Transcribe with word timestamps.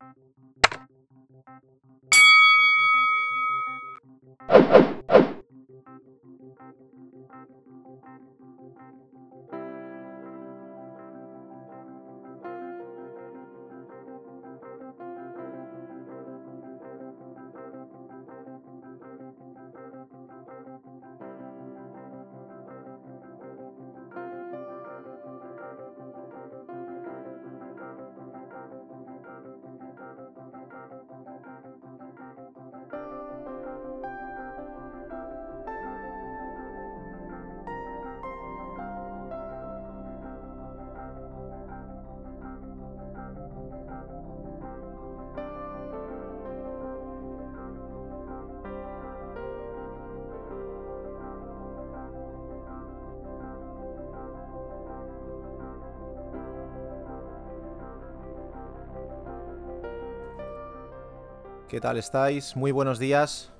you. 0.00 0.14
¿Qué 61.74 61.80
tal 61.80 61.96
estáis? 61.96 62.54
Muy 62.54 62.70
buenos 62.70 63.00
días. 63.00 63.50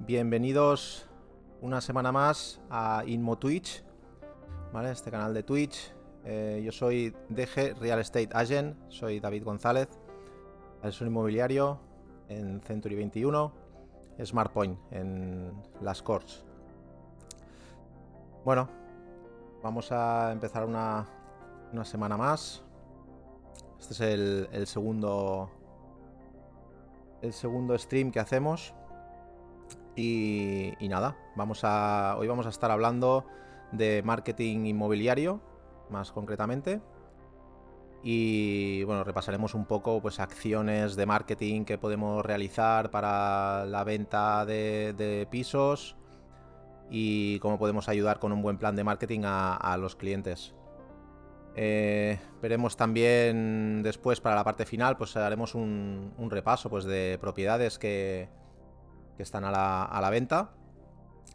Bienvenidos 0.00 1.06
una 1.60 1.80
semana 1.80 2.10
más 2.10 2.60
a 2.68 3.04
Inmo 3.06 3.38
Twitch, 3.38 3.84
¿vale? 4.72 4.90
Este 4.90 5.12
canal 5.12 5.32
de 5.34 5.44
Twitch. 5.44 5.94
Eh, 6.24 6.62
yo 6.64 6.72
soy 6.72 7.14
DG 7.28 7.78
Real 7.78 8.00
Estate 8.00 8.30
Agent, 8.32 8.76
soy 8.88 9.20
David 9.20 9.44
González, 9.44 9.88
asesor 10.82 11.06
inmobiliario 11.06 11.78
en 12.28 12.60
Century 12.60 12.96
21, 12.96 13.52
SmartPoint 14.20 14.76
en 14.90 15.52
Las 15.80 16.02
Corts. 16.02 16.44
Bueno, 18.44 18.68
vamos 19.62 19.92
a 19.92 20.32
empezar 20.32 20.64
una, 20.64 21.06
semana 21.84 22.16
más. 22.16 22.64
Este 23.78 23.94
es 23.94 24.00
el 24.52 24.66
segundo 24.66 25.59
el 27.22 27.32
segundo 27.32 27.76
stream 27.76 28.10
que 28.10 28.20
hacemos. 28.20 28.74
Y, 29.96 30.72
nada, 30.88 31.16
vamos 31.36 31.60
a, 31.62 32.16
hoy 32.18 32.26
vamos 32.26 32.46
a 32.46 32.48
estar 32.48 32.70
hablando 32.70 33.26
de 33.72 34.02
marketing 34.02 34.66
inmobiliario, 34.66 35.40
más 35.90 36.12
concretamente. 36.12 36.80
Y 38.02 38.82
bueno, 38.84 39.04
repasaremos 39.04 39.54
un 39.54 39.66
poco 39.66 40.00
pues 40.00 40.20
acciones 40.20 40.96
de 40.96 41.04
marketing 41.04 41.64
que 41.64 41.76
podemos 41.76 42.24
realizar 42.24 42.90
para 42.90 43.66
la 43.66 43.84
venta 43.84 44.46
de, 44.46 45.28
pisos 45.30 45.96
y 46.88 47.38
cómo 47.40 47.58
podemos 47.58 47.88
ayudar 47.90 48.18
con 48.18 48.32
un 48.32 48.40
buen 48.40 48.56
plan 48.56 48.74
de 48.74 48.84
marketing 48.84 49.20
a 49.24 49.76
los 49.78 49.96
clientes. 49.96 50.54
Eh, 51.56 52.18
veremos 52.40 52.76
también 52.76 53.82
después 53.82 54.20
para 54.20 54.36
la 54.36 54.44
parte 54.44 54.66
final, 54.66 54.96
pues 54.96 55.16
haremos 55.16 55.54
un, 55.54 56.12
repaso 56.30 56.70
pues, 56.70 56.84
de 56.84 57.18
propiedades 57.20 57.78
que, 57.78 58.28
están 59.18 59.44
a 59.44 59.50
la, 59.50 60.10
venta 60.10 60.52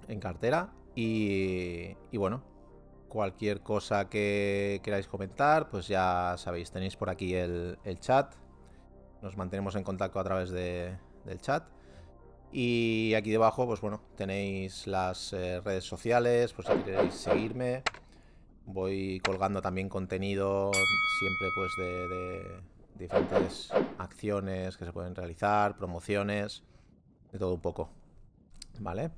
en 0.08 0.20
cartera. 0.20 0.74
Y, 0.96 1.96
bueno, 2.14 2.44
cualquier 3.10 3.62
cosa 3.62 4.10
que 4.10 4.80
queráis 4.84 5.08
comentar, 5.08 5.70
pues 5.70 5.88
ya 5.88 6.36
sabéis, 6.38 6.72
tenéis 6.72 6.96
por 6.96 7.10
aquí 7.10 7.36
el, 7.36 7.78
chat. 8.00 8.34
Nos 9.22 9.38
mantenemos 9.38 9.76
en 9.76 9.84
contacto 9.84 10.20
a 10.20 10.24
través 10.24 10.50
del 10.50 11.42
chat. 11.42 11.68
Y 12.52 13.14
aquí 13.16 13.32
debajo, 13.32 13.68
pues 13.68 13.82
bueno, 13.82 14.02
tenéis 14.16 14.88
las 14.88 15.34
eh, 15.34 15.60
redes 15.60 15.84
sociales, 15.84 16.54
pues 16.54 16.68
si 16.68 16.84
queréis 16.84 17.14
seguirme. 17.14 17.84
Voy 18.68 19.20
colgando 19.24 19.62
también 19.62 19.90
contenido 19.90 20.72
siempre 21.20 21.48
pues 21.56 21.72
de, 21.78 22.62
diferentes 22.98 23.72
acciones 24.00 24.76
que 24.76 24.86
se 24.86 24.92
pueden 24.92 25.14
realizar, 25.14 25.78
promociones, 25.78 26.64
de 27.32 27.38
todo 27.38 27.54
un 27.54 27.62
poco. 27.62 27.92
¿Vale? 28.80 29.12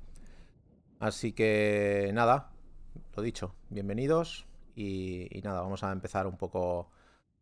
Así 1.00 1.32
que 1.32 2.10
nada, 2.12 2.52
lo 3.16 3.22
dicho, 3.22 3.54
bienvenidos 3.70 4.46
y, 4.76 5.40
nada, 5.42 5.62
vamos 5.62 5.82
a 5.82 5.92
empezar 5.92 6.26
un 6.26 6.36
poco 6.36 6.90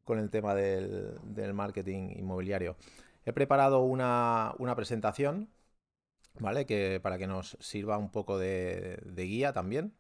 con 0.05 0.21
el 0.21 0.31
tema 0.31 0.55
del, 0.55 1.19
marketing 1.55 2.11
inmobiliario. 2.19 2.77
He 3.25 3.33
preparado 3.33 3.81
una, 3.81 4.55
presentación, 4.77 5.51
¿vale? 6.39 6.67
Que 6.67 7.01
para 7.03 7.19
que 7.19 7.27
nos 7.27 7.57
sirva 7.61 7.99
un 7.99 8.13
poco 8.13 8.39
de 8.39 9.01
guía 9.17 9.53
también, 9.53 9.93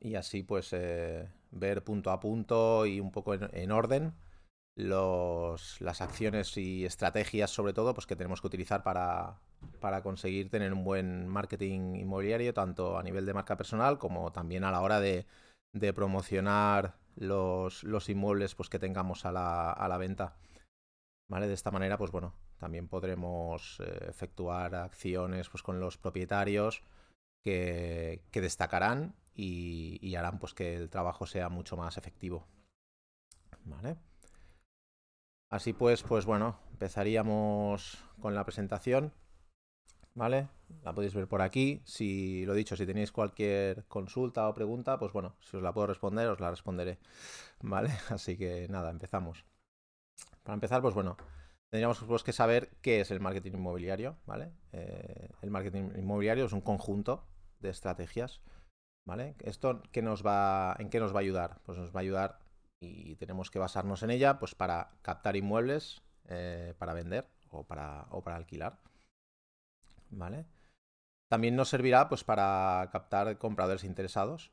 y 0.00 0.14
así 0.14 0.42
pues 0.42 0.72
eh, 0.72 1.28
ver 1.50 1.82
punto 1.82 2.10
a 2.10 2.20
punto 2.20 2.86
y 2.86 3.00
un 3.00 3.10
poco 3.10 3.34
en, 3.34 3.70
orden 3.72 4.14
los, 4.76 5.80
las 5.80 6.00
acciones 6.00 6.56
y 6.56 6.84
estrategias 6.84 7.50
sobre 7.50 7.72
todo 7.72 7.94
pues 7.94 8.06
que 8.06 8.16
tenemos 8.16 8.40
que 8.40 8.46
utilizar 8.46 8.82
para, 8.82 9.40
para 9.80 10.02
conseguir 10.02 10.50
tener 10.50 10.72
un 10.72 10.84
buen 10.84 11.26
marketing 11.28 11.96
inmobiliario 11.96 12.54
tanto 12.54 12.98
a 12.98 13.02
nivel 13.02 13.26
de 13.26 13.34
marca 13.34 13.56
personal 13.56 13.98
como 13.98 14.32
también 14.32 14.64
a 14.64 14.70
la 14.70 14.80
hora 14.80 15.00
de, 15.00 15.26
de 15.72 15.92
promocionar 15.92 16.96
los, 17.16 17.84
los, 17.84 18.08
inmuebles 18.08 18.54
pues 18.54 18.68
que 18.68 18.78
tengamos 18.78 19.24
a 19.24 19.32
la, 19.32 19.72
a 19.72 19.88
la 19.88 19.98
venta. 19.98 20.36
¿Vale? 21.28 21.46
De 21.46 21.54
esta 21.54 21.70
manera, 21.70 21.96
pues 21.96 22.10
bueno, 22.10 22.34
también 22.58 22.88
podremos 22.88 23.78
eh, 23.80 24.06
efectuar 24.08 24.74
acciones 24.74 25.48
pues, 25.48 25.62
con 25.62 25.78
los 25.78 25.96
propietarios 25.96 26.82
que, 27.44 28.24
que 28.32 28.40
destacarán 28.40 29.14
y, 29.34 30.14
harán 30.14 30.38
pues 30.38 30.54
que 30.54 30.74
el 30.74 30.90
trabajo 30.90 31.26
sea 31.26 31.48
mucho 31.48 31.76
más 31.76 31.96
efectivo. 31.96 32.46
Vale. 33.64 33.96
Así 35.50 35.72
pues, 35.72 36.02
pues 36.02 36.26
bueno, 36.26 36.58
empezaríamos 36.72 37.98
con 38.20 38.34
la 38.34 38.44
presentación. 38.44 39.12
¿Vale? 40.14 40.48
La 40.82 40.92
podéis 40.92 41.14
ver 41.14 41.28
por 41.28 41.40
aquí. 41.40 41.82
Si 41.84 42.44
lo 42.44 42.54
dicho, 42.54 42.76
si 42.76 42.84
tenéis 42.84 43.12
cualquier 43.12 43.84
consulta 43.86 44.48
o 44.48 44.54
pregunta, 44.54 44.98
pues 44.98 45.12
bueno, 45.12 45.36
si 45.40 45.56
os 45.56 45.62
la 45.62 45.72
puedo 45.72 45.86
responder, 45.86 46.28
os 46.28 46.40
la 46.40 46.50
responderé. 46.50 46.98
¿Vale? 47.60 47.90
Así 48.10 48.36
que 48.36 48.66
nada, 48.68 48.90
empezamos. 48.90 49.44
Para 50.42 50.54
empezar, 50.54 50.82
pues 50.82 50.94
bueno, 50.94 51.16
tendríamos 51.70 52.00
pues, 52.00 52.22
que 52.24 52.32
saber 52.32 52.70
qué 52.82 53.00
es 53.00 53.10
el 53.10 53.20
marketing 53.20 53.52
inmobiliario, 53.52 54.16
¿vale? 54.26 54.52
Eh, 54.72 55.30
el 55.42 55.50
marketing 55.50 55.90
inmobiliario 55.96 56.44
es 56.46 56.52
un 56.52 56.60
conjunto 56.60 57.24
de 57.60 57.70
estrategias 57.70 58.40
¿Vale? 59.06 59.34
¿Esto 59.40 59.82
qué 59.92 60.02
nos 60.02 60.24
va, 60.24 60.76
en 60.78 60.90
qué 60.90 61.00
nos 61.00 61.12
va 61.12 61.18
a 61.18 61.22
ayudar? 61.22 61.60
Pues 61.64 61.78
nos 61.78 61.94
va 61.94 62.00
a 62.00 62.02
ayudar 62.02 62.38
y 62.80 63.16
tenemos 63.16 63.50
que 63.50 63.58
basarnos 63.58 64.02
en 64.02 64.10
ella 64.10 64.38
pues 64.38 64.54
para 64.54 64.92
captar 65.02 65.36
inmuebles 65.36 66.02
eh, 66.28 66.74
para 66.78 66.94
vender 66.94 67.26
o 67.50 67.64
para, 67.64 68.06
o 68.10 68.22
para 68.22 68.36
alquilar. 68.36 68.78
¿Vale? 70.10 70.46
También 71.28 71.56
nos 71.56 71.68
servirá 71.68 72.08
pues 72.08 72.24
para 72.24 72.88
captar 72.90 73.36
compradores 73.38 73.84
interesados 73.84 74.52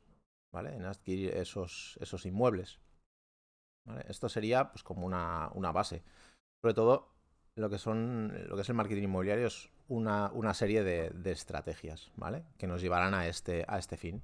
¿vale? 0.52 0.76
en 0.76 0.86
adquirir 0.86 1.36
esos, 1.36 1.98
esos 2.02 2.26
inmuebles. 2.26 2.80
Esto 4.08 4.28
sería 4.28 4.72
pues 4.72 4.84
como 4.84 5.06
una, 5.06 5.50
una, 5.54 5.72
base. 5.72 6.04
Sobre 6.62 6.74
todo 6.74 7.16
lo 7.56 7.70
que 7.70 7.78
son 7.78 8.48
lo 8.48 8.56
que 8.56 8.62
es 8.62 8.70
el 8.70 8.76
marketing 8.76 9.04
inmobiliario 9.04 9.48
es 9.48 9.70
una, 9.88 10.30
una 10.34 10.54
serie 10.54 10.84
de, 10.84 11.10
de, 11.12 11.32
estrategias, 11.32 12.12
¿vale? 12.16 12.44
Que 12.58 12.68
nos 12.68 12.82
llevarán 12.82 13.14
a 13.14 13.28
este, 13.28 13.66
a 13.68 13.80
este 13.80 13.96
fin. 13.96 14.22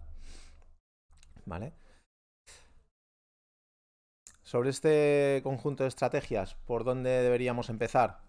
Sobre 4.41 4.69
este 4.69 5.41
conjunto 5.43 5.83
de 5.83 5.89
estrategias, 5.89 6.55
¿por 6.65 6.83
dónde 6.83 7.09
deberíamos 7.09 7.69
empezar? 7.69 8.19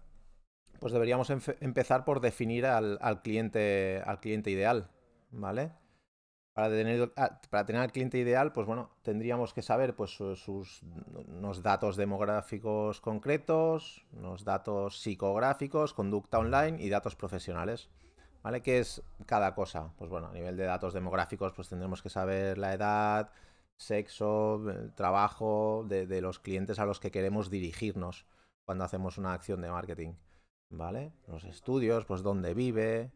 Pues 0.79 0.93
deberíamos 0.93 1.29
empezar 1.29 2.05
por 2.05 2.19
definir 2.19 2.65
al, 2.65 3.21
cliente, 3.21 4.01
al 4.05 4.19
cliente 4.19 4.49
ideal, 4.49 4.89
¿vale? 5.31 5.71
Para 6.53 6.69
tener, 6.69 7.13
para 7.49 7.65
tener 7.65 7.81
al 7.81 7.91
cliente 7.91 8.17
ideal, 8.17 8.53
pues 8.53 8.65
bueno, 8.65 8.91
tendríamos 9.01 9.53
que 9.53 9.61
saber 9.61 9.95
pues, 9.95 10.11
sus, 10.11 10.81
unos 11.27 11.61
datos 11.61 11.97
demográficos 11.97 13.01
concretos, 13.01 14.05
unos 14.13 14.45
datos 14.45 15.01
psicográficos, 15.01 15.93
conducta 15.93 16.39
online 16.39 16.81
y 16.81 16.89
datos 16.89 17.15
profesionales. 17.15 17.89
¿Vale? 18.45 18.61
¿Qué 18.61 18.77
es 18.77 19.01
cada 19.25 19.55
cosa? 19.55 19.91
Pues 19.97 20.07
bueno, 20.07 20.27
a 20.27 20.31
nivel 20.31 20.55
de 20.55 20.65
datos 20.65 20.93
demográficos, 20.93 21.51
pues 21.53 21.67
tendremos 21.67 22.03
que 22.03 22.09
saber 22.09 22.59
la 22.59 22.75
edad, 22.75 23.31
sexo, 23.75 24.61
trabajo 24.93 25.83
de, 25.87 26.21
los 26.21 26.37
clientes 26.37 26.77
a 26.77 26.85
los 26.85 26.99
que 26.99 27.09
queremos 27.09 27.49
dirigirnos. 27.49 28.27
cuando 28.63 28.83
hacemos 28.83 29.17
una 29.17 29.33
acción 29.33 29.61
de 29.61 29.71
marketing, 29.71 30.13
¿vale? 30.69 31.11
Los 31.27 31.43
estudios, 31.45 32.05
pues 32.05 32.21
dónde 32.21 32.53
vive, 32.53 33.11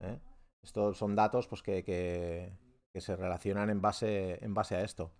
¿eh? 0.00 0.20
Estos 0.62 0.98
son 0.98 1.16
datos 1.16 1.48
pues, 1.48 1.62
que, 1.62 1.82
que, 1.82 3.00
se 3.00 3.16
relacionan 3.16 3.70
en 3.70 3.80
base, 3.80 4.44
en 4.44 4.52
base 4.52 4.76
a 4.76 4.82
esto. 4.82 5.12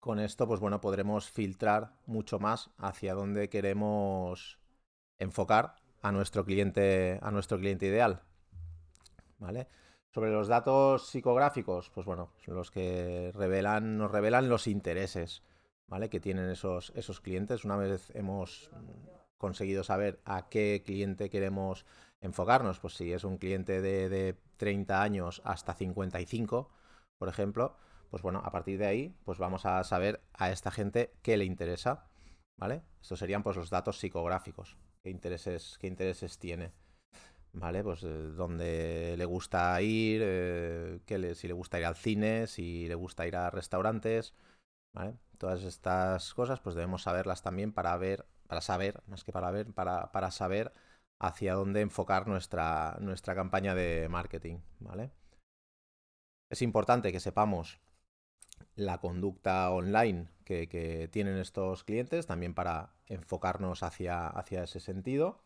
Con 0.00 0.18
esto, 0.18 0.48
pues 0.48 0.58
bueno, 0.58 0.80
podremos 0.80 1.30
filtrar 1.30 1.92
mucho 2.06 2.38
más 2.38 2.70
hacia 2.78 3.12
dónde 3.12 3.50
queremos 3.50 4.58
enfocar 5.18 5.81
a 6.02 6.12
nuestro 6.12 6.44
cliente, 6.44 7.18
a 7.22 7.30
nuestro 7.30 7.58
cliente 7.58 7.86
ideal. 7.86 8.22
¿Vale? 9.38 9.68
Sobre 10.10 10.30
los 10.30 10.46
datos 10.46 11.08
psicográficos, 11.08 11.90
pues 11.90 12.04
bueno, 12.04 12.32
los 12.46 12.70
que 12.70 13.32
revelan, 13.34 13.96
nos 13.96 14.10
revelan 14.10 14.48
los 14.48 14.66
intereses, 14.66 15.42
¿vale? 15.86 16.10
Que 16.10 16.20
tienen 16.20 16.50
esos, 16.50 16.92
esos 16.94 17.20
clientes. 17.20 17.64
Una 17.64 17.76
vez 17.76 18.10
hemos 18.14 18.70
conseguido 19.38 19.82
saber 19.84 20.20
a 20.24 20.48
qué 20.50 20.82
cliente 20.84 21.30
queremos 21.30 21.86
enfocarnos, 22.20 22.78
pues 22.78 22.94
si 22.94 23.12
es 23.12 23.24
un 23.24 23.38
cliente 23.38 23.80
de, 23.80 24.08
de 24.08 24.36
30 24.58 25.02
años 25.02 25.40
hasta 25.44 25.74
55, 25.74 26.70
por 27.18 27.28
ejemplo, 27.28 27.76
pues 28.10 28.22
bueno, 28.22 28.42
a 28.44 28.50
partir 28.50 28.78
de 28.78 28.86
ahí, 28.86 29.16
pues 29.24 29.38
vamos 29.38 29.64
a 29.64 29.82
saber 29.82 30.22
a 30.34 30.50
esta 30.50 30.70
gente 30.70 31.14
qué 31.22 31.36
le 31.36 31.46
interesa, 31.46 32.06
¿vale? 32.58 32.82
Estos 33.00 33.18
serían 33.18 33.42
pues 33.42 33.56
los 33.56 33.70
datos 33.70 33.98
psicográficos, 33.98 34.76
qué 35.02 35.10
intereses, 35.10 35.78
qué 35.80 35.86
intereses 35.86 36.38
tiene, 36.38 36.72
¿vale? 37.52 37.82
Pues 37.82 38.02
eh, 38.04 38.08
dónde 38.08 39.14
le 39.16 39.24
gusta 39.24 39.80
ir, 39.82 40.22
eh, 40.24 41.34
si 41.34 41.48
le 41.48 41.52
gusta 41.52 41.78
ir 41.78 41.86
al 41.86 41.96
cine, 41.96 42.46
si 42.46 42.86
le 42.88 42.94
gusta 42.94 43.26
ir 43.26 43.36
a 43.36 43.50
restaurantes, 43.50 44.34
¿vale? 44.94 45.16
Todas 45.38 45.64
estas 45.64 46.34
cosas, 46.34 46.60
pues 46.60 46.74
debemos 46.76 47.02
saberlas 47.02 47.42
también 47.42 47.72
para 47.72 47.96
ver, 47.96 48.26
para 48.46 48.60
saber, 48.60 49.02
más 49.06 49.24
que 49.24 49.32
para 49.32 49.50
ver, 49.50 49.72
para, 49.72 50.12
para 50.12 50.30
saber 50.30 50.72
hacia 51.18 51.54
dónde 51.54 51.80
enfocar 51.80 52.26
nuestra, 52.28 52.96
nuestra 53.00 53.34
campaña 53.34 53.74
de 53.74 54.08
marketing, 54.08 54.58
¿vale? 54.80 55.10
Es 56.50 56.62
importante 56.62 57.12
que 57.12 57.20
sepamos 57.20 57.80
la 58.76 58.98
conducta 58.98 59.70
online 59.70 60.28
que, 60.44 61.08
tienen 61.10 61.38
estos 61.38 61.84
clientes, 61.84 62.26
también 62.26 62.54
para 62.54 62.94
enfocarnos 63.06 63.82
hacia, 63.82 64.26
hacia 64.26 64.64
ese 64.64 64.80
sentido. 64.80 65.42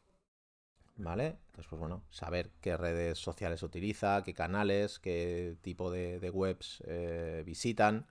¿Vale? 0.98 1.36
Entonces, 1.48 1.66
pues 1.68 1.78
bueno, 1.78 2.04
saber 2.08 2.52
qué 2.62 2.76
redes 2.76 3.18
sociales 3.18 3.62
utiliza, 3.62 4.22
qué 4.24 4.32
canales, 4.32 4.98
qué 4.98 5.58
tipo 5.60 5.90
de, 5.90 6.30
webs 6.30 6.82
eh, 6.86 7.42
visitan, 7.44 8.06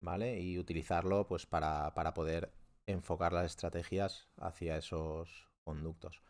¿vale? 0.00 0.38
Y 0.38 0.58
utilizarlo 0.58 1.26
pues 1.26 1.46
para, 1.46 1.94
para 1.94 2.12
poder 2.12 2.52
enfocar 2.86 3.32
las 3.32 3.46
estrategias 3.46 4.28
hacia 4.36 4.76
esos 4.76 5.48
conductos. 5.64 6.22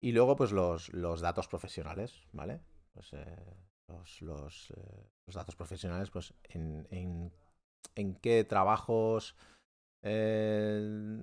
Y 0.00 0.12
luego, 0.12 0.36
pues 0.36 0.52
los, 0.52 0.90
datos 1.20 1.48
profesionales, 1.48 2.14
¿vale? 2.32 2.60
Pues 2.92 3.12
eh, 3.12 3.36
los, 4.20 4.70
eh, 4.70 5.10
los, 5.26 5.34
datos 5.34 5.56
profesionales, 5.56 6.10
pues 6.10 6.34
en, 6.44 6.86
en, 6.90 7.32
en 7.94 8.14
qué 8.16 8.44
trabajos 8.44 9.36
eh, 10.02 11.20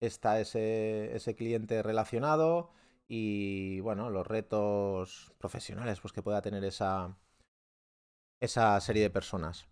está 0.00 0.40
ese, 0.40 1.14
ese 1.14 1.34
cliente 1.34 1.82
relacionado 1.82 2.70
y, 3.08 3.80
bueno, 3.80 4.10
los 4.10 4.26
retos 4.26 5.32
profesionales 5.38 6.00
pues 6.00 6.12
que 6.12 6.22
pueda 6.22 6.42
tener 6.42 6.64
esa, 6.64 7.16
esa 8.40 8.80
serie 8.80 9.02
de 9.02 9.10
personas. 9.10 9.68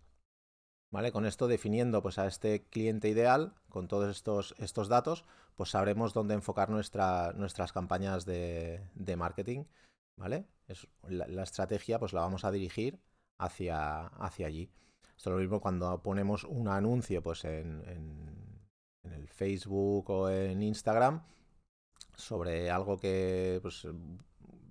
¿Vale? 0.91 1.13
Con 1.13 1.25
esto 1.25 1.47
definiendo 1.47 2.01
pues, 2.01 2.19
a 2.19 2.27
este 2.27 2.65
cliente 2.65 3.07
ideal, 3.07 3.53
con 3.69 3.87
todos 3.87 4.09
estos, 4.09 4.53
estos 4.59 4.89
datos, 4.89 5.25
pues 5.55 5.69
sabremos 5.69 6.13
dónde 6.13 6.33
enfocar 6.33 6.69
nuestra, 6.69 7.31
nuestras 7.33 7.71
campañas 7.71 8.25
de, 8.25 8.83
de, 8.93 9.15
marketing. 9.15 9.63
¿Vale? 10.21 10.45
Es, 10.67 10.87
la, 11.07 11.41
estrategia 11.41 11.97
pues, 11.97 12.13
la 12.13 12.21
vamos 12.21 12.45
a 12.45 12.51
dirigir 12.51 12.99
hacia, 13.39 14.05
hacia 14.05 14.45
allí. 14.45 14.71
Esto 15.17 15.31
es 15.31 15.33
lo 15.35 15.41
mismo 15.41 15.59
cuando 15.59 16.01
ponemos 16.03 16.43
un 16.43 16.67
anuncio 16.67 17.23
pues, 17.23 17.43
en, 17.43 17.83
en, 17.87 19.11
el 19.11 19.27
Facebook 19.27 20.09
o 20.11 20.29
en 20.29 20.61
Instagram 20.61 21.23
sobre 22.15 22.69
algo 22.69 22.99
que 22.99 23.57
pues, 23.63 23.87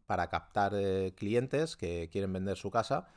para 0.07 0.29
captar 0.31 0.73
eh, 0.77 1.13
clientes 1.17 1.77
que 1.77 2.09
quieren 2.13 2.33
vender 2.33 2.57
su 2.57 2.71
casa 2.71 3.09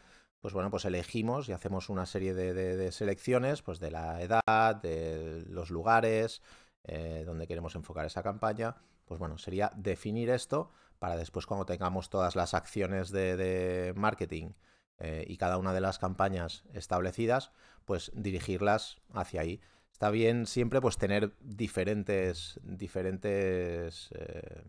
pues 0.43 0.53
bueno, 0.53 0.69
pues 0.69 0.83
elegimos 0.83 1.47
y 1.47 1.53
hacemos 1.53 1.87
una 1.87 2.05
serie 2.05 2.33
de, 2.33 2.91
selecciones, 2.91 3.61
pues 3.61 3.79
de 3.79 3.91
la 3.91 4.21
edad, 4.21 4.75
de 4.75 5.45
los 5.47 5.69
lugares, 5.69 6.41
eh, 6.83 7.23
donde 7.25 7.47
queremos 7.47 7.75
enfocar 7.75 8.05
esa 8.05 8.23
campaña. 8.23 8.75
Pues 9.05 9.21
bueno, 9.21 9.37
sería 9.37 9.71
definir 9.77 10.29
esto 10.29 10.73
para 11.03 11.17
después 11.17 11.45
cuando 11.45 11.65
tengamos 11.65 12.09
todas 12.09 12.37
las 12.37 12.53
acciones 12.53 13.11
de, 13.11 13.91
marketing 13.97 14.53
eh, 14.99 15.25
y 15.27 15.35
cada 15.35 15.57
una 15.57 15.73
de 15.73 15.81
las 15.81 15.99
campañas 15.99 16.63
establecidas, 16.71 17.51
pues 17.83 18.09
dirigirlas 18.15 19.01
hacia 19.13 19.41
ahí. 19.41 19.59
Está 19.91 20.11
bien 20.11 20.45
siempre 20.45 20.79
pues 20.79 20.97
tener 20.97 21.35
diferentes, 21.41 22.57
diferentes 22.63 24.11
eh, 24.13 24.63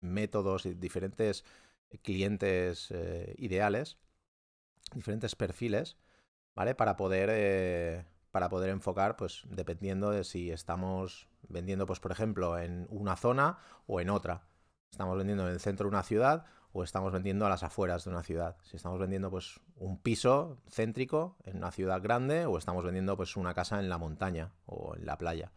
métodos 0.00 0.64
y 0.66 0.74
diferentes 0.74 1.44
clientes 2.02 2.92
eh, 2.92 3.34
ideales, 3.36 3.98
diferentes 4.94 5.34
perfiles, 5.34 5.96
¿vale? 6.54 6.76
Para 6.76 6.94
poder, 6.94 7.30
eh, 7.32 8.04
para 8.30 8.48
poder 8.48 8.70
enfocar, 8.70 9.16
pues 9.16 9.42
dependiendo 9.48 10.12
de 10.12 10.22
si 10.22 10.52
estamos 10.52 11.26
vendiendo, 11.48 11.86
pues 11.86 12.00
por 12.00 12.12
ejemplo, 12.12 12.58
en 12.58 12.86
una 12.90 13.16
zona 13.16 13.58
o 13.86 14.00
en 14.00 14.10
otra. 14.10 14.46
Estamos 14.90 15.16
vendiendo 15.18 15.46
en 15.46 15.52
el 15.52 15.60
centro 15.60 15.84
de 15.84 15.88
una 15.88 16.02
ciudad 16.02 16.44
o 16.72 16.82
estamos 16.82 17.12
vendiendo 17.12 17.46
a 17.46 17.48
las 17.48 17.62
afueras 17.62 18.04
de 18.04 18.10
una 18.10 18.22
ciudad. 18.22 18.56
Si 18.62 18.76
estamos 18.76 18.98
vendiendo 18.98 19.30
pues 19.30 19.60
un 19.76 20.00
piso 20.00 20.58
céntrico 20.68 21.36
en 21.44 21.58
una 21.58 21.70
ciudad 21.70 22.02
grande 22.02 22.46
o 22.46 22.58
estamos 22.58 22.84
vendiendo 22.84 23.16
pues 23.16 23.36
una 23.36 23.54
casa 23.54 23.78
en 23.78 23.88
la 23.88 23.98
montaña 23.98 24.52
o 24.66 24.96
en 24.96 25.06
la 25.06 25.16
playa. 25.16 25.52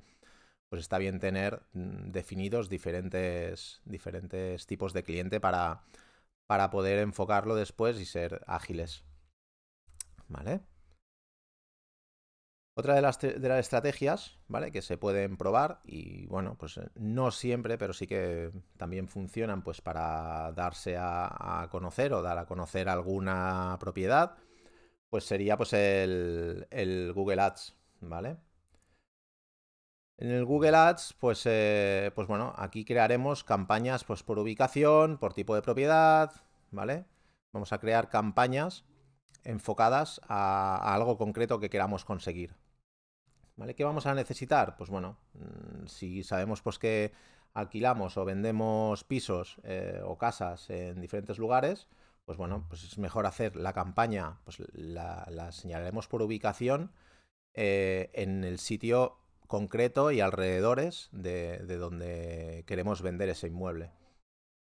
Pues 0.70 0.82
está 0.82 0.98
bien 0.98 1.20
tener 1.20 1.64
mm, 1.74 2.12
definidos 2.12 2.70
diferentes, 2.70 3.82
diferentes 3.86 4.68
tipos 4.68 4.94
de 4.94 5.04
cliente 5.04 5.40
para, 5.40 5.84
para 6.46 6.70
poder 6.70 7.00
enfocarlo 7.00 7.56
después 7.56 8.00
y 8.00 8.06
ser 8.06 8.42
ágiles. 8.46 9.04
¿Vale? 10.28 10.62
Otra 12.78 12.94
de 12.94 13.02
las, 13.02 13.24
estrategias. 13.24 14.38
Que 14.72 14.84
se 14.84 15.00
pueden 15.00 15.36
probar 15.36 15.80
y, 15.84 16.28
bueno, 16.28 16.56
pues 16.60 16.78
eh, 16.78 16.90
no 16.96 17.32
siempre, 17.32 17.78
pero 17.78 17.92
sí 17.92 18.06
que 18.06 18.52
también 18.78 19.08
funcionan, 19.08 19.64
pues 19.64 19.82
para 19.82 20.52
darse 20.54 20.96
a, 20.96 21.68
conocer 21.72 22.14
o 22.14 22.22
dar 22.22 22.38
a 22.38 22.46
conocer 22.46 22.88
alguna 22.88 23.78
propiedad, 23.80 24.36
pues 25.10 25.24
sería 25.24 25.58
pues 25.58 25.74
el, 25.74 26.68
el 26.70 27.14
Google 27.14 27.42
Ads, 27.42 27.76
¿vale? 28.02 28.38
En 30.20 30.30
el 30.30 30.46
Google 30.46 30.76
Ads, 30.76 31.16
pues, 31.20 31.42
eh, 31.46 32.12
pues 32.14 32.28
bueno, 32.28 32.54
aquí 32.58 32.86
crearemos 32.86 33.44
campañas 33.44 34.04
pues, 34.04 34.22
por 34.22 34.38
ubicación, 34.38 35.18
por 35.18 35.34
tipo 35.34 35.56
de 35.56 35.64
propiedad, 35.64 36.32
¿vale? 36.70 37.06
Vamos 37.54 37.74
a 37.74 37.80
crear 37.80 38.10
campañas 38.10 38.86
enfocadas 39.44 40.22
a, 40.28 40.94
algo 40.94 41.18
concreto 41.18 41.60
que 41.60 41.72
queramos 41.72 42.06
conseguir. 42.06 42.56
¿Qué 43.76 43.84
vamos 43.84 44.06
a 44.06 44.14
necesitar? 44.14 44.78
Pues 44.78 44.90
bueno, 44.90 45.18
mm, 45.34 45.88
si 45.88 46.24
sabemos 46.24 46.62
pues 46.62 46.78
que 46.80 47.12
alquilamos 47.54 48.18
o 48.18 48.26
vendemos 48.26 49.04
pisos 49.04 49.58
eh, 49.64 50.00
o 50.04 50.18
casas 50.18 50.70
en 50.70 51.02
diferentes 51.02 51.40
lugares, 51.40 51.88
pues 52.26 52.38
bueno, 52.38 52.66
pues 52.70 52.84
es 52.84 52.98
mejor 52.98 53.26
hacer 53.26 53.56
la 53.56 53.74
campaña, 53.74 54.38
pues 54.44 54.62
la, 54.74 55.52
señalaremos 55.52 56.08
por 56.08 56.22
ubicación 56.22 56.92
eh, 57.56 58.12
en 58.14 58.44
el 58.44 58.60
sitio 58.60 59.18
concreto 59.48 60.12
y 60.12 60.22
alrededores 60.22 61.10
de, 61.12 61.60
donde 61.78 62.64
queremos 62.68 63.02
vender 63.02 63.30
ese 63.30 63.48
inmueble. 63.48 63.92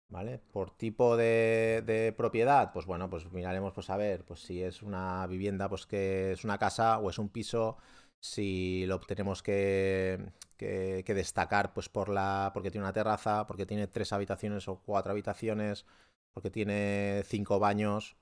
¿Vale? 0.10 0.40
Por 0.52 0.70
tipo 0.72 1.18
de, 1.18 2.14
propiedad, 2.18 2.72
pues 2.72 2.86
bueno, 2.86 3.10
pues 3.10 3.32
miraremos, 3.32 3.74
pues 3.74 3.90
a 3.90 3.98
ver, 3.98 4.24
pues 4.26 4.42
si 4.42 4.62
es 4.62 4.84
una 4.84 5.26
vivienda, 5.28 5.70
pues 5.70 5.88
que 5.88 6.34
es 6.34 6.44
una 6.44 6.60
casa 6.60 7.00
o 7.00 7.10
es 7.10 7.18
un 7.18 7.30
piso, 7.30 7.78
si 8.24 8.86
lo 8.86 9.02
tenemos 9.02 9.44
que, 9.44 10.32
destacar, 10.58 11.74
pues 11.74 11.90
por 11.90 12.08
la, 12.08 12.52
porque 12.54 12.72
tiene 12.72 12.86
una 12.86 12.94
terraza, 12.94 13.46
porque 13.46 13.66
tiene 13.66 13.88
tres 13.88 14.14
habitaciones 14.14 14.70
o 14.70 14.80
cuatro 14.80 15.12
habitaciones, 15.12 15.86
porque 16.34 16.50
tiene 16.50 17.24
cinco 17.26 17.60
baños, 17.60 18.16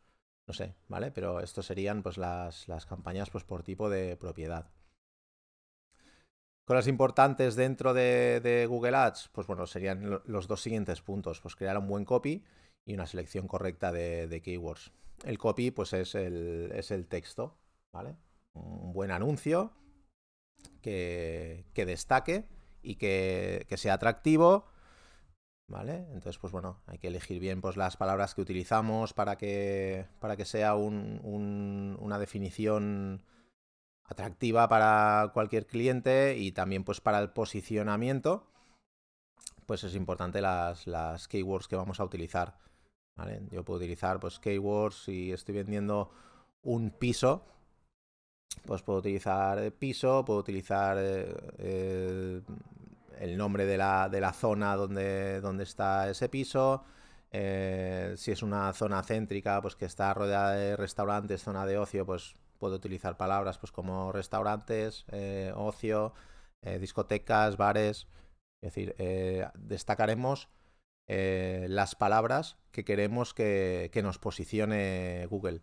no 0.47 0.55
sé, 0.55 0.73
¿vale? 0.87 1.11
Pero 1.11 1.39
estos 1.39 1.67
serían 1.67 2.01
pues 2.01 2.17
las, 2.17 2.65
campañas 2.89 3.29
pues 3.29 3.43
por 3.43 3.61
tipo 3.61 3.91
de 3.91 4.17
propiedad. 4.17 4.71
Cosas 6.65 6.87
importantes 6.87 7.55
dentro 7.55 7.93
de, 7.93 8.65
Google 8.67 8.95
Ads, 8.97 9.29
pues 9.31 9.45
bueno, 9.45 9.67
serían 9.67 10.21
los 10.25 10.47
dos 10.47 10.61
siguientes 10.61 11.01
puntos. 11.01 11.41
Pues 11.41 11.55
crear 11.55 11.77
un 11.77 11.87
buen 11.87 12.05
copy 12.05 12.43
y 12.85 12.95
una 12.95 13.05
selección 13.05 13.47
correcta 13.47 13.91
de, 13.91 14.41
keywords. 14.43 14.91
El 15.25 15.37
copy, 15.37 15.69
pues 15.69 15.93
es 15.93 16.15
el, 16.15 16.71
es 16.73 16.89
el 16.89 17.07
texto, 17.07 17.55
¿vale? 17.91 18.15
Un 18.53 18.93
buen 18.93 19.11
anuncio 19.11 19.73
que, 20.81 21.65
destaque 21.75 22.45
y 22.81 22.95
que, 22.95 23.65
sea 23.77 23.95
atractivo. 23.95 24.65
¿Vale? 25.67 26.05
Entonces, 26.11 26.37
pues 26.37 26.51
bueno, 26.51 26.81
hay 26.85 26.97
que 26.97 27.07
elegir 27.07 27.39
bien 27.39 27.61
pues, 27.61 27.77
las 27.77 27.95
palabras 27.95 28.35
que 28.35 28.41
utilizamos 28.41 29.13
para 29.13 29.37
que, 29.37 30.05
para 30.19 30.35
que 30.35 30.43
sea 30.43 30.75
una 30.75 32.19
definición 32.19 33.23
atractiva 34.11 34.67
para 34.67 35.31
cualquier 35.33 35.65
cliente 35.65 36.37
y 36.37 36.51
también 36.51 36.83
pues 36.83 36.99
para 36.99 37.19
el 37.19 37.29
posicionamiento, 37.29 38.51
pues 39.65 39.85
es 39.85 39.95
importante 39.95 40.41
las, 40.41 41.27
keywords 41.29 41.69
que 41.69 41.77
vamos 41.77 42.01
a 42.01 42.03
utilizar. 42.03 42.57
¿vale? 43.15 43.41
Yo 43.51 43.63
puedo 43.63 43.79
utilizar 43.79 44.19
pues 44.19 44.37
keywords 44.39 45.05
si 45.05 45.31
estoy 45.31 45.55
vendiendo 45.55 46.11
un 46.61 46.91
piso, 46.91 47.45
pues 48.65 48.81
puedo 48.81 48.99
utilizar 48.99 49.71
piso, 49.73 50.23
puedo 50.25 50.39
utilizar 50.39 50.97
eh, 50.99 51.35
eh, 51.57 52.41
el 53.19 53.37
nombre 53.37 53.65
de 53.65 53.77
la, 53.77 54.09
de 54.09 54.21
la 54.21 54.33
zona 54.33 54.75
donde, 54.75 55.41
donde, 55.41 55.63
está 55.63 56.09
ese 56.09 56.29
piso. 56.29 56.83
Eh, 57.31 58.13
si 58.17 58.31
es 58.31 58.43
una 58.43 58.73
zona 58.73 59.03
céntrica, 59.03 59.61
pues 59.61 59.75
que 59.75 59.85
está 59.85 60.13
rodeada 60.13 60.51
de 60.51 60.75
restaurantes, 60.75 61.43
zona 61.43 61.65
de 61.65 61.77
ocio, 61.77 62.05
pues 62.05 62.35
puedo 62.59 62.75
utilizar 62.75 63.17
palabras 63.17 63.57
pues 63.57 63.71
como 63.71 64.11
restaurantes, 64.11 65.05
ocio, 65.55 66.13
discotecas, 66.79 67.57
bares. 67.57 68.07
Es 68.61 68.73
decir, 68.73 68.95
destacaremos 69.57 70.49
las 71.07 71.95
palabras 71.95 72.57
que 72.71 72.85
queremos 72.85 73.33
que, 73.33 73.89
que 73.91 74.03
nos 74.03 74.19
posicione 74.19 75.25
Google. 75.27 75.61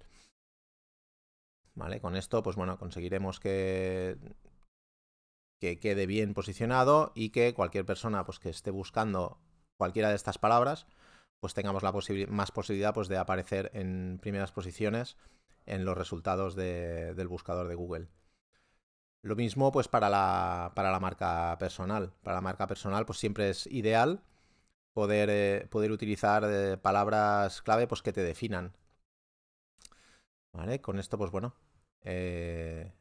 Con 2.01 2.17
esto, 2.17 2.43
pues 2.43 2.57
bueno, 2.57 2.79
conseguiremos 2.79 3.41
que, 3.41 4.17
que 5.61 5.79
quede 5.79 6.07
bien 6.07 6.35
posicionado 6.35 7.13
y 7.15 7.31
que 7.31 7.55
cualquier 7.55 7.85
persona 7.85 8.25
pues, 8.25 8.39
que 8.39 8.51
esté 8.51 8.71
buscando 8.71 9.39
cualquiera 9.77 10.09
de 10.11 10.17
estas 10.17 10.39
palabras, 10.39 10.87
pues 11.41 11.55
tengamos 11.55 11.83
la 11.83 11.93
más 12.29 12.51
posibilidad 12.51 12.95
pues, 12.95 13.09
de 13.09 13.17
aparecer 13.17 13.71
en 13.75 14.19
primeras 14.21 14.53
posiciones 14.53 15.17
en 15.67 15.85
los 15.85 15.97
resultados 15.97 16.57
del 16.57 17.29
buscador 17.29 17.69
de 17.69 17.75
Google. 17.75 18.09
Lo 19.23 19.37
mismo 19.37 19.73
pues 19.73 19.89
para 19.89 20.09
la, 20.09 20.73
para 20.75 20.91
la 20.91 21.01
marca 21.01 21.57
personal. 21.59 22.13
Para 22.23 22.37
la 22.37 22.41
marca 22.41 22.67
personal 22.67 23.05
pues 23.05 23.19
siempre 23.19 23.51
es 23.51 23.67
ideal 23.67 24.23
poder, 24.95 25.29
eh, 25.31 25.67
poder 25.71 25.93
utilizar 25.93 26.45
eh, 26.47 26.77
palabras 26.77 27.63
clave 27.63 27.87
pues 27.87 28.03
que 28.03 28.13
te 28.13 28.23
definan. 28.23 28.73
¿Vale? 30.53 30.81
Con 30.81 30.99
esto 30.99 31.19
pues 31.19 31.31
bueno, 31.31 31.55
eh, 32.03 32.93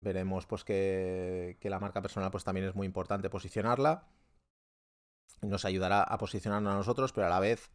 veremos 0.00 0.46
pues 0.46 0.64
que, 0.64 1.58
la 1.62 1.80
marca 1.80 2.02
personal 2.02 2.30
pues 2.30 2.44
también 2.44 2.66
es 2.66 2.74
muy 2.74 2.86
importante 2.86 3.30
posicionarla. 3.30 4.08
Nos 5.42 5.64
ayudará 5.64 6.02
a 6.02 6.18
posicionarnos 6.18 6.72
a 6.72 6.76
nosotros, 6.76 7.12
pero 7.12 7.26
a 7.26 7.30
la 7.30 7.40
vez 7.40 7.70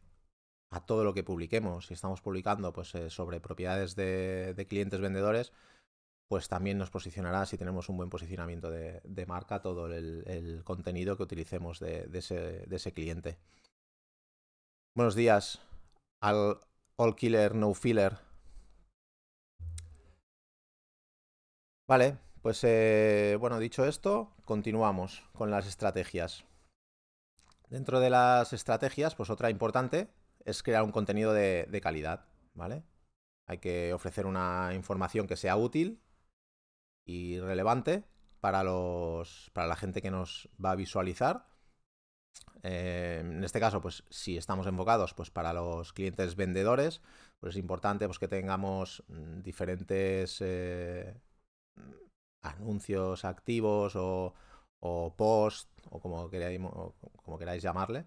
a 0.72 0.86
todo 0.86 1.04
lo 1.04 1.14
que 1.14 1.24
publiquemos. 1.24 1.88
Si 1.88 1.94
estamos 1.94 2.22
publicando 2.22 2.74
pues, 2.74 2.96
eh, 2.96 3.10
sobre 3.10 3.40
propiedades 3.40 3.96
de, 3.96 4.66
clientes 4.68 5.00
vendedores, 5.00 5.52
pues 6.28 6.48
también 6.48 6.78
nos 6.78 6.90
posicionará 6.90 7.46
si 7.46 7.58
tenemos 7.58 7.90
un 7.90 7.98
buen 7.98 8.10
posicionamiento 8.10 8.72
de, 8.72 9.26
marca 9.28 9.62
todo 9.62 9.94
el, 9.94 10.62
contenido 10.64 11.18
que 11.18 11.24
utilicemos 11.24 11.80
de, 11.80 12.10
ese, 12.14 12.66
de, 12.66 12.76
ese, 12.76 12.94
cliente. 12.94 13.38
Buenos 14.96 15.16
días 15.16 15.60
al 16.22 16.60
All 16.96 17.16
Killer 17.16 17.54
No 17.54 17.74
Filler 17.74 18.31
Vale, 21.92 22.18
pues 22.42 22.64
eh, 22.64 23.36
bueno, 23.38 23.60
dicho 23.60 23.84
esto, 23.84 24.34
continuamos 24.46 25.26
con 25.34 25.52
las 25.52 25.68
estrategias. 25.68 26.46
Dentro 27.68 28.00
de 28.00 28.10
las 28.10 28.54
estrategias, 28.54 29.14
pues 29.14 29.30
otra 29.30 29.50
importante 29.50 30.08
es 30.46 30.64
crear 30.64 30.84
un 30.84 30.94
contenido 30.94 31.34
de, 31.34 31.82
calidad, 31.84 32.24
¿vale? 32.54 32.86
Hay 33.46 33.58
que 33.58 33.92
ofrecer 33.92 34.26
una 34.26 34.72
información 34.74 35.28
que 35.28 35.36
sea 35.36 35.58
útil 35.58 36.02
y 37.06 37.42
relevante 37.42 38.06
para, 38.40 38.64
los, 38.64 39.52
para 39.52 39.68
la 39.68 39.76
gente 39.76 40.02
que 40.02 40.12
nos 40.12 40.48
va 40.64 40.72
a 40.72 40.76
visualizar. 40.78 41.46
Eh, 42.64 43.18
en 43.20 43.44
este 43.44 43.60
caso, 43.60 43.82
pues 43.82 44.06
si 44.10 44.38
estamos 44.38 44.66
enfocados 44.66 45.14
pues, 45.14 45.30
para 45.30 45.52
los 45.52 45.92
clientes 45.92 46.38
vendedores, 46.38 47.02
pues 47.42 47.56
es 47.56 47.60
importante 47.60 48.06
pues, 48.06 48.18
que 48.18 48.30
tengamos 48.30 49.04
mm, 49.10 49.42
diferentes 49.42 50.38
eh, 50.40 51.20
anuncios 52.42 53.26
activos 53.26 53.94
o, 53.96 54.34
post 55.16 55.70
o 55.90 56.00
como 56.00 56.30
queráis, 56.30 56.60
como 57.24 57.38
queráis 57.38 57.62
llamarle, 57.62 58.06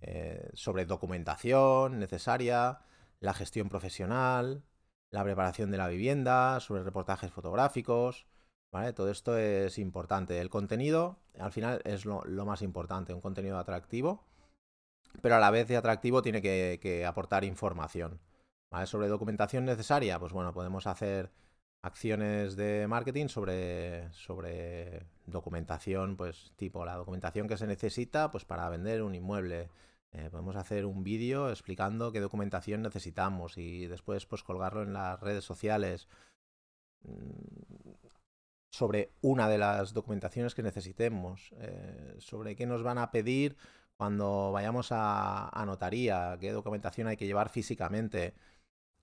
eh, 0.00 0.50
sobre 0.54 0.84
documentación 0.84 1.98
necesaria, 1.98 2.80
la 3.20 3.34
gestión 3.34 3.68
profesional, 3.68 4.62
la 5.10 5.24
preparación 5.24 5.70
de 5.70 5.78
la 5.78 5.88
vivienda, 5.88 6.60
sobre 6.60 6.82
reportajes 6.82 7.32
fotográficos. 7.32 8.26
¿vale? 8.72 8.92
Todo 8.92 9.10
esto 9.10 9.36
es 9.38 9.78
importante. 9.78 10.40
El 10.40 10.50
contenido, 10.50 11.18
al 11.38 11.52
final, 11.52 11.80
es 11.84 12.04
lo, 12.04 12.22
más 12.44 12.62
importante, 12.62 13.14
un 13.14 13.20
contenido 13.20 13.58
atractivo, 13.58 14.24
pero 15.22 15.36
a 15.36 15.40
la 15.40 15.50
vez 15.50 15.68
de 15.68 15.76
atractivo 15.76 16.22
tiene 16.22 16.42
que, 16.42 17.06
aportar 17.06 17.44
información. 17.44 18.20
Sobre 18.84 19.08
documentación 19.08 19.64
necesaria, 19.64 20.18
pues 20.18 20.32
bueno, 20.34 20.52
podemos 20.52 20.86
hacer 20.86 21.30
acciones 21.86 22.56
de 22.56 22.86
marketing 22.88 23.28
sobre, 23.28 24.12
sobre 24.12 25.06
documentación, 25.26 26.16
pues 26.16 26.52
tipo 26.56 26.84
la 26.84 26.96
documentación 26.96 27.48
que 27.48 27.56
se 27.56 27.66
necesita 27.66 28.30
pues 28.30 28.44
para 28.44 28.68
vender 28.68 29.02
un 29.02 29.14
inmueble. 29.14 29.70
Eh, 30.12 30.28
podemos 30.30 30.56
hacer 30.56 30.86
un 30.86 31.04
vídeo 31.04 31.50
explicando 31.50 32.12
qué 32.12 32.20
documentación 32.20 32.82
necesitamos 32.82 33.58
y 33.58 33.86
después 33.86 34.26
pues 34.26 34.42
colgarlo 34.42 34.82
en 34.82 34.92
las 34.94 35.20
redes 35.20 35.44
sociales 35.44 36.08
mm, 37.02 37.92
sobre 38.70 39.12
una 39.22 39.48
de 39.48 39.58
las 39.58 39.92
documentaciones 39.92 40.54
que 40.54 40.62
necesitemos, 40.62 41.52
eh, 41.58 42.16
sobre 42.18 42.56
qué 42.56 42.66
nos 42.66 42.82
van 42.82 42.98
a 42.98 43.10
pedir 43.10 43.56
cuando 43.96 44.52
vayamos 44.52 44.88
a, 44.90 45.62
notaría, 45.66 46.36
qué 46.40 46.52
documentación 46.52 47.08
hay 47.08 47.16
que 47.16 47.26
llevar 47.26 47.48
físicamente. 47.48 48.34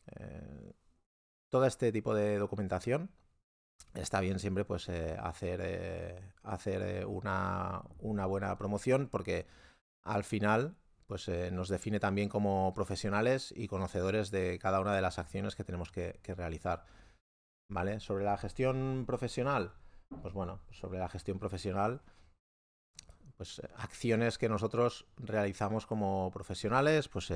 Eh, 0.07 0.73
todo 1.53 1.67
este 1.67 1.91
tipo 1.91 2.15
de 2.15 2.39
documentación 2.39 3.11
está 3.93 4.19
bien 4.21 4.39
siempre 4.39 4.65
pues 4.65 4.89
eh, 4.89 5.15
hacer, 5.21 5.61
eh, 5.63 6.33
hacer 6.41 6.81
eh, 6.81 7.05
una, 7.05 7.83
buena 8.01 8.57
promoción 8.57 9.07
porque 9.07 9.45
al 10.01 10.23
final 10.23 10.75
pues 11.05 11.29
nos 11.51 11.69
define 11.69 11.99
también 11.99 12.27
como 12.27 12.73
profesionales 12.73 13.53
y 13.55 13.67
conocedores 13.67 14.31
de 14.31 14.57
cada 14.57 14.79
una 14.79 14.95
de 14.95 15.03
las 15.03 15.19
acciones 15.19 15.55
que 15.55 15.63
tenemos 15.63 15.91
que, 15.91 16.19
realizar. 16.25 16.85
¿Vale? 17.69 17.99
Sobre 17.99 18.25
la 18.25 18.37
gestión 18.37 19.03
profesional, 19.05 19.73
pues 20.23 20.33
bueno, 20.33 20.59
sobre 20.71 20.97
la 20.97 21.07
gestión 21.07 21.37
profesional, 21.37 22.01
pues 23.37 23.61
acciones 23.77 24.39
que 24.39 24.49
nosotros 24.49 25.05
realizamos 25.17 25.85
como 25.85 26.31
profesionales, 26.31 27.09
pues 27.09 27.31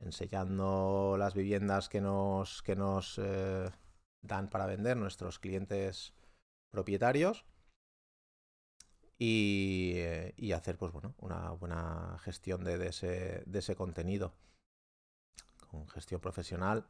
enseñando 0.00 1.16
las 1.18 1.34
viviendas 1.34 1.88
que 1.88 2.00
nos, 2.00 2.62
que 2.62 2.76
nos 2.76 3.18
eh, 3.22 3.70
dan 4.22 4.48
para 4.48 4.66
vender 4.66 4.96
nuestros 4.96 5.38
clientes 5.38 6.14
propietarios 6.70 7.44
y, 9.18 9.92
eh, 9.96 10.34
y, 10.36 10.52
hacer 10.52 10.76
pues 10.76 10.92
bueno 10.92 11.14
una 11.18 11.50
buena 11.52 12.18
gestión 12.20 12.64
de, 12.64 12.86
ese, 12.86 13.42
de 13.46 13.58
ese, 13.58 13.76
contenido. 13.76 14.34
Con 15.70 15.88
gestión 15.88 16.20
profesional 16.20 16.86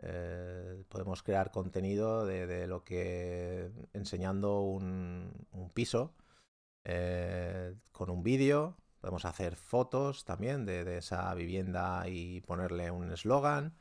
eh, 0.00 0.84
podemos 0.88 1.22
crear 1.22 1.50
contenido 1.50 2.26
de, 2.26 2.66
lo 2.66 2.84
que 2.84 3.70
enseñando 3.92 4.60
un, 4.60 5.46
un 5.52 5.70
piso 5.70 6.14
con 7.92 8.08
un 8.08 8.22
vídeo 8.22 8.76
Podemos 9.00 9.24
hacer 9.24 9.56
fotos 9.56 10.24
también 10.24 10.66
de, 10.66 10.98
esa 10.98 11.32
vivienda 11.34 12.08
y 12.08 12.40
ponerle 12.42 12.90
un 12.90 13.12
eslogan. 13.12 13.74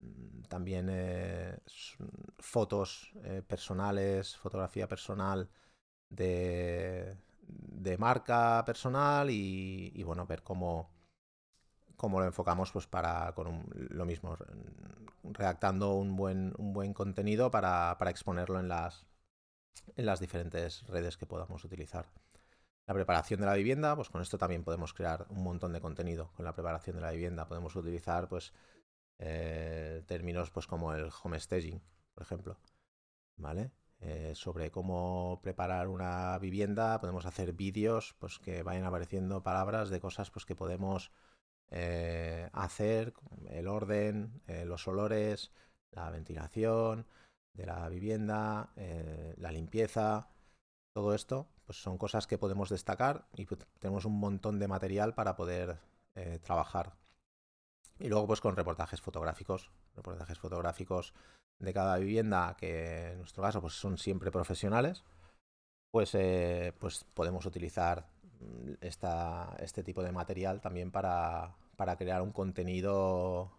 Mm, 0.00 0.42
también 0.48 0.88
eh, 0.90 1.58
fotos 2.38 3.12
eh, 3.24 3.42
personales, 3.46 4.36
fotografía 4.36 4.88
personal 4.88 5.48
de, 6.10 7.16
marca 7.98 8.62
personal 8.66 9.30
y, 9.30 10.02
bueno, 10.04 10.26
ver 10.26 10.42
cómo, 10.42 10.90
cómo 11.96 12.20
lo 12.20 12.26
enfocamos 12.26 12.72
pues 12.72 12.86
para 12.86 13.32
con 13.34 13.64
lo 13.74 14.04
mismo, 14.04 14.36
redactando 15.24 15.94
un 15.94 16.16
buen, 16.16 16.54
un 16.58 16.72
buen 16.72 16.92
contenido 16.94 17.50
para, 17.50 17.96
para 17.98 18.10
exponerlo 18.10 18.60
en 18.60 18.68
las, 18.68 19.06
en 19.96 20.06
las 20.06 20.20
diferentes 20.20 20.86
redes 20.86 21.16
que 21.16 21.26
podamos 21.26 21.64
utilizar. 21.64 22.06
La 22.86 22.94
preparación 22.94 23.40
de 23.40 23.46
la 23.46 23.54
vivienda, 23.54 23.96
pues 23.96 24.08
con 24.08 24.22
esto 24.22 24.38
también 24.38 24.62
podemos 24.62 24.94
crear 24.94 25.26
un 25.30 25.42
montón 25.42 25.72
de 25.72 25.80
contenido. 25.80 26.30
Con 26.36 26.44
la 26.44 26.54
preparación 26.54 26.96
de 26.96 27.02
la 27.02 27.10
vivienda 27.10 27.48
podemos 27.48 27.74
utilizar 27.74 28.28
pues 28.28 28.52
eh, 29.18 30.02
términos 30.06 30.50
pues 30.50 30.66
como 30.66 30.94
el 30.94 31.10
home 31.22 31.40
staging, 31.40 31.82
por 32.14 32.22
ejemplo. 32.22 32.58
¿Vale? 33.36 33.72
eh, 34.00 34.32
sobre 34.34 34.70
cómo 34.70 35.40
preparar 35.42 35.88
una 35.88 36.38
vivienda, 36.38 37.00
podemos 37.00 37.26
hacer 37.26 37.52
vídeos 37.52 38.14
pues, 38.18 38.38
que 38.38 38.62
vayan 38.62 38.84
apareciendo 38.84 39.42
palabras 39.42 39.88
de 39.90 40.00
cosas 40.00 40.30
pues, 40.30 40.44
que 40.44 40.54
podemos 40.54 41.12
eh, 41.70 42.48
hacer, 42.52 43.14
el 43.48 43.68
orden, 43.68 44.42
los 44.64 44.86
olores, 44.86 45.50
la 45.90 46.10
ventilación 46.10 47.06
de 47.54 47.66
la 47.66 47.88
vivienda, 47.88 48.72
la 49.36 49.50
limpieza, 49.50 50.28
todo 50.92 51.14
esto, 51.14 51.48
pues 51.66 51.78
son 51.82 51.98
cosas 51.98 52.26
que 52.26 52.38
podemos 52.38 52.70
destacar 52.70 53.26
y 53.34 53.44
pues, 53.44 53.60
tenemos 53.78 54.04
un 54.04 54.18
montón 54.18 54.58
de 54.58 54.68
material 54.68 55.14
para 55.14 55.36
poder 55.36 55.78
trabajar. 56.42 56.94
Y 57.98 58.08
luego 58.08 58.26
pues 58.26 58.40
con 58.40 58.56
reportajes 58.56 59.02
fotográficos, 59.02 59.70
reportajes 59.94 60.38
fotográficos 60.38 61.12
de 61.58 61.72
cada 61.72 61.98
vivienda, 61.98 62.56
que 62.58 63.12
en 63.12 63.18
nuestro 63.18 63.42
caso 63.42 63.60
pues 63.60 63.74
son 63.74 63.98
siempre 63.98 64.30
profesionales, 64.30 65.04
pues, 65.90 66.14
eh, 66.14 66.74
pues 66.78 67.04
podemos 67.14 67.46
utilizar 67.46 68.06
mm, 68.40 68.74
esta, 68.82 69.56
este 69.60 69.82
tipo 69.82 70.02
de 70.02 70.12
material 70.12 70.60
también 70.60 70.90
para, 70.90 71.56
para 71.76 71.96
crear 71.96 72.22
un 72.22 72.32
contenido 72.32 73.50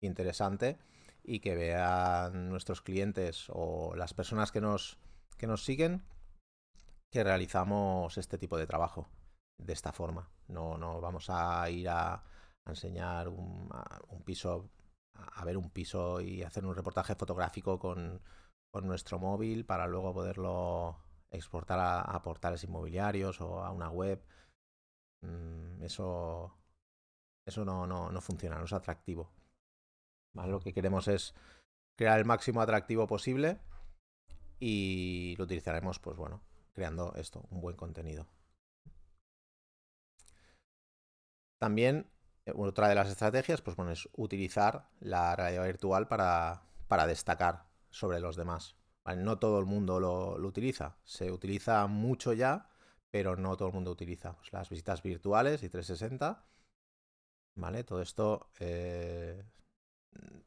interesante 0.00 0.78
y 1.22 1.40
que 1.40 1.54
vean 1.54 2.48
nuestros 2.48 2.80
clientes 2.80 3.46
o 3.50 3.94
las 3.94 4.14
personas 4.14 4.50
que 4.50 4.60
nos, 4.60 4.98
que 5.36 5.46
nos 5.46 5.64
siguen 5.64 6.02
que 7.12 7.22
realizamos 7.22 8.16
este 8.18 8.38
tipo 8.38 8.56
de 8.56 8.66
trabajo 8.66 9.08
de 9.58 9.72
esta 9.72 9.92
forma. 9.92 10.30
No, 10.48 10.78
no 10.78 11.00
vamos 11.00 11.28
a 11.28 11.68
ir 11.70 11.88
a, 11.88 12.24
enseñar 12.66 13.28
un, 13.28 13.68
piso 14.24 14.70
a 15.14 15.44
ver 15.44 15.56
un 15.56 15.70
piso 15.70 16.20
y 16.20 16.42
hacer 16.42 16.64
un 16.64 16.74
reportaje 16.74 17.14
fotográfico 17.14 17.78
con, 17.78 18.20
nuestro 18.82 19.18
móvil 19.18 19.66
para 19.66 19.86
luego 19.86 20.14
poderlo 20.14 20.96
exportar 21.30 21.78
a, 21.80 22.22
portales 22.22 22.64
inmobiliarios 22.64 23.40
o 23.42 23.62
a 23.62 23.70
una 23.70 23.90
web. 23.90 24.24
Mm, 25.22 25.82
eso 25.82 26.56
eso 27.46 27.64
no, 27.64 27.86
no, 27.86 28.20
funciona, 28.20 28.58
no 28.58 28.64
es 28.64 28.72
atractivo. 28.72 29.30
Lo 30.34 30.60
que 30.60 30.72
queremos 30.72 31.08
es 31.08 31.34
crear 31.96 32.18
el 32.18 32.24
máximo 32.24 32.62
atractivo 32.62 33.06
posible 33.06 33.60
y 34.60 35.34
lo 35.36 35.44
utilizaremos, 35.44 35.98
pues 35.98 36.16
bueno, 36.16 36.40
creando 36.72 37.14
esto, 37.16 37.46
un 37.50 37.60
buen 37.60 37.76
contenido. 37.76 38.26
También 41.58 42.10
eh, 42.46 42.52
otra 42.56 42.88
de 42.88 42.94
las 42.94 43.08
estrategias, 43.08 43.62
pues 43.62 43.76
bueno, 43.76 43.92
es 43.92 44.08
utilizar 44.14 44.88
la 45.00 45.36
realidad 45.36 45.64
virtual 45.64 46.08
para, 46.08 46.62
para 46.88 47.06
destacar 47.06 47.66
sobre 47.90 48.20
los 48.20 48.36
demás. 48.36 48.76
No 49.16 49.38
todo 49.38 49.58
el 49.58 49.66
mundo 49.66 50.00
lo, 50.00 50.34
utiliza. 50.46 50.96
Se 51.04 51.30
utiliza 51.30 51.86
mucho 51.86 52.32
ya, 52.32 52.68
pero 53.10 53.36
no 53.36 53.56
todo 53.56 53.68
el 53.68 53.74
mundo 53.74 53.90
utiliza. 53.90 54.36
Pues 54.36 54.52
las 54.52 54.68
visitas 54.70 55.02
virtuales 55.02 55.62
y 55.62 55.68
360. 55.68 56.44
¿Vale? 57.54 57.84
Todo 57.84 58.00
esto 58.00 58.50
eh, 58.60 59.44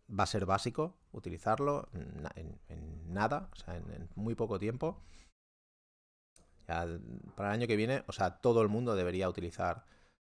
va 0.10 0.24
a 0.24 0.27
ser 0.27 0.46
básico 0.46 0.98
utilizarlo 1.12 1.89
en, 1.94 3.13
nada, 3.13 3.50
o 3.51 3.55
sea, 3.55 3.75
en, 3.75 4.10
muy 4.15 4.36
poco 4.36 4.58
tiempo. 4.58 5.01
Para 6.66 6.84
el 7.50 7.54
año 7.54 7.68
que 7.68 7.76
viene, 7.76 8.04
o 8.08 8.12
sea, 8.12 8.38
todo 8.38 8.62
el 8.62 8.70
mundo 8.70 8.96
debería 8.96 9.30
utilizar 9.30 9.86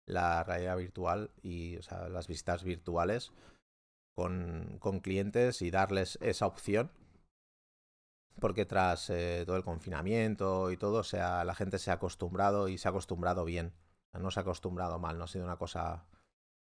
la 0.05 0.43
realidad 0.43 0.77
virtual 0.77 1.31
y 1.41 1.77
las 2.09 2.27
visitas 2.27 2.63
virtuales 2.63 3.31
con, 4.15 4.79
clientes 5.01 5.61
y 5.61 5.69
darles 5.69 6.17
esa 6.21 6.47
opción. 6.47 6.91
Porque 8.39 8.65
tras 8.65 9.09
eh, 9.09 9.43
todo 9.45 9.57
el 9.57 9.63
confinamiento 9.63 10.71
y 10.71 10.77
todo, 10.77 11.03
sea, 11.03 11.43
la 11.43 11.55
gente 11.55 11.79
se 11.79 11.89
ha 11.91 11.95
acostumbrado 11.95 12.67
y 12.67 12.77
se 12.77 12.87
ha 12.87 12.91
acostumbrado 12.91 13.45
bien. 13.45 13.73
no 14.13 14.31
se 14.31 14.39
ha 14.39 14.41
acostumbrado 14.41 14.99
mal, 14.99 15.17
no 15.17 15.23
ha 15.23 15.27
sido 15.27 15.45
una 15.45 15.57
cosa 15.57 16.05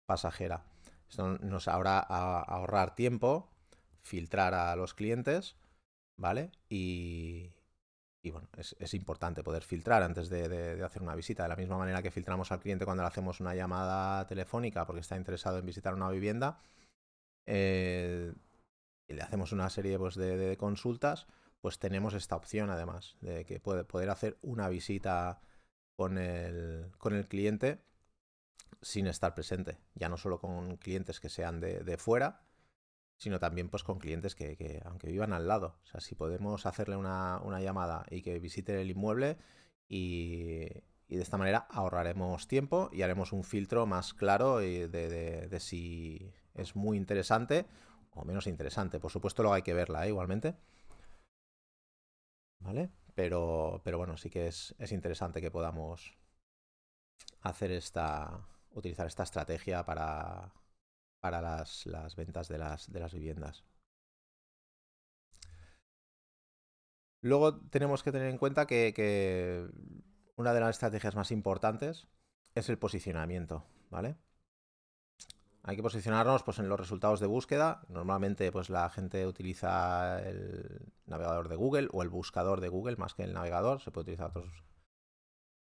pasajera. 0.06 0.66
Esto 1.10 1.38
nos 1.40 1.68
habrá 1.68 2.00
ahorrar 2.00 2.96
tiempo, 2.96 3.50
filtrar 4.02 4.54
a 4.54 4.76
los 4.76 4.94
clientes, 4.94 5.56
¿vale? 6.18 6.52
Y, 6.70 7.52
y 8.24 8.32
bueno, 8.32 8.50
es, 8.58 8.94
importante 8.94 9.44
poder 9.44 9.64
filtrar 9.64 10.04
antes 10.04 10.30
de, 10.30 10.84
hacer 10.84 11.02
una 11.02 11.16
visita. 11.16 11.44
De 11.44 11.50
la 11.50 11.56
misma 11.56 11.78
manera 11.78 12.02
que 12.02 12.12
filtramos 12.12 12.52
al 12.52 12.60
cliente 12.60 12.86
cuando 12.86 13.04
le 13.04 13.08
hacemos 13.08 13.40
una 13.40 13.56
llamada 13.56 14.26
telefónica 14.28 14.86
porque 14.86 15.02
está 15.02 15.16
interesado 15.16 15.60
en 15.60 15.66
visitar 15.66 15.94
una 15.94 16.10
vivienda, 16.10 16.60
eh, 17.46 18.34
y 19.08 19.14
le 19.14 19.22
hacemos 19.22 19.52
una 19.54 19.70
serie 19.70 19.98
pues, 19.98 20.16
de, 20.16 20.58
consultas, 20.58 21.28
pues 21.62 21.80
tenemos 21.80 22.14
esta 22.14 22.36
opción 22.36 22.70
además 22.70 23.16
de 23.22 23.46
que 23.46 23.60
puede 23.60 23.86
poder 23.86 24.10
hacer 24.10 24.38
una 24.42 24.68
visita 24.68 25.40
con 25.96 26.18
el, 26.18 26.92
con 26.98 27.14
el 27.16 27.28
cliente 27.28 27.82
sin 28.82 29.08
estar 29.08 29.34
presente. 29.34 29.78
Ya 29.96 30.10
no 30.10 30.18
solo 30.18 30.40
con 30.40 30.78
clientes 30.78 31.20
que 31.20 31.30
sean 31.30 31.60
de, 31.60 31.80
de 31.80 31.98
fuera, 31.98 32.42
sino 33.18 33.40
también 33.40 33.70
pues 33.70 33.84
con 33.84 34.00
clientes 34.00 34.36
que, 34.36 34.82
aunque 34.86 35.08
vivan 35.08 35.34
al 35.34 35.48
lado, 35.48 35.80
o 35.84 35.88
sea, 35.88 36.00
si 36.00 36.16
podemos 36.16 36.66
hacerle 36.66 36.96
una, 36.96 37.42
llamada 37.60 38.06
y 38.10 38.22
que 38.22 38.40
visite 38.40 38.80
el 38.82 38.92
inmueble 38.92 39.38
y, 39.88 40.66
de 41.08 41.22
esta 41.22 41.38
manera 41.38 41.68
ahorraremos 41.70 42.48
tiempo 42.48 42.90
y 42.92 43.02
haremos 43.02 43.32
un 43.32 43.44
filtro 43.44 43.86
más 43.86 44.14
claro 44.14 44.58
de, 44.58 44.90
de, 44.90 45.60
si 45.60 46.34
es 46.54 46.76
muy 46.76 46.98
interesante 46.98 47.66
o 48.14 48.26
menos 48.26 48.48
interesante. 48.48 49.00
Por 49.00 49.12
supuesto 49.12 49.44
luego 49.44 49.56
hay 49.56 49.62
que 49.62 49.74
verla 49.74 50.06
¿eh? 50.06 50.10
igualmente. 50.10 50.56
¿Vale? 52.60 52.90
Pero, 53.16 53.82
pero 53.84 53.98
bueno, 53.98 54.18
sí 54.18 54.30
que 54.30 54.48
es, 54.48 54.76
es 54.80 54.92
interesante 54.92 55.42
que 55.42 55.52
podamos 55.52 56.18
hacer 57.42 57.72
esta, 57.72 58.48
utilizar 58.72 59.08
esta 59.08 59.24
estrategia 59.24 59.86
para, 59.86 60.52
para 61.20 61.42
las, 61.42 61.86
ventas 62.16 62.48
de 62.48 62.58
las, 62.58 62.92
de 62.92 63.00
las 63.00 63.14
viviendas. 63.14 63.64
Luego 67.22 67.60
tenemos 67.70 68.04
que 68.04 68.12
tener 68.12 68.30
en 68.30 68.38
cuenta 68.38 68.68
que, 68.68 69.68
una 70.36 70.54
de 70.54 70.60
las 70.60 70.72
estrategias 70.72 71.16
más 71.16 71.32
importantes 71.32 72.08
es 72.56 72.70
el 72.70 72.78
posicionamiento, 72.78 73.66
¿vale? 73.90 74.18
Hay 75.64 75.76
que 75.76 75.84
posicionarnos 75.84 76.44
pues, 76.44 76.60
en 76.60 76.70
los 76.70 76.80
resultados 76.80 77.20
de 77.20 77.28
búsqueda. 77.28 77.82
Normalmente 77.90 78.52
pues, 78.54 78.70
la 78.70 78.90
gente 78.90 79.28
utiliza 79.28 80.22
el 80.22 80.94
navegador 81.06 81.50
de 81.50 81.58
Google 81.58 81.90
o 81.92 82.04
el 82.04 82.10
buscador 82.10 82.62
de 82.62 82.70
Google 82.70 82.96
más 82.96 83.14
que 83.14 83.24
el 83.24 83.34
navegador. 83.34 83.82
Se 83.82 83.92
puede 83.92 84.04
utilizar 84.04 84.30
otros 84.30 84.64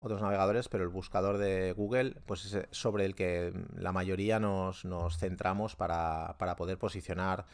otros 0.04 0.22
navegadores, 0.22 0.68
pero 0.68 0.84
el 0.84 0.90
buscador 0.90 1.38
de 1.38 1.72
Google 1.72 2.16
pues 2.26 2.44
es 2.44 2.66
sobre 2.70 3.06
el 3.06 3.14
que 3.14 3.52
la 3.76 3.92
mayoría 3.92 4.38
nos, 4.38 4.84
centramos 5.18 5.76
para, 5.76 6.36
poder 6.56 6.78
posicionar 6.78 7.46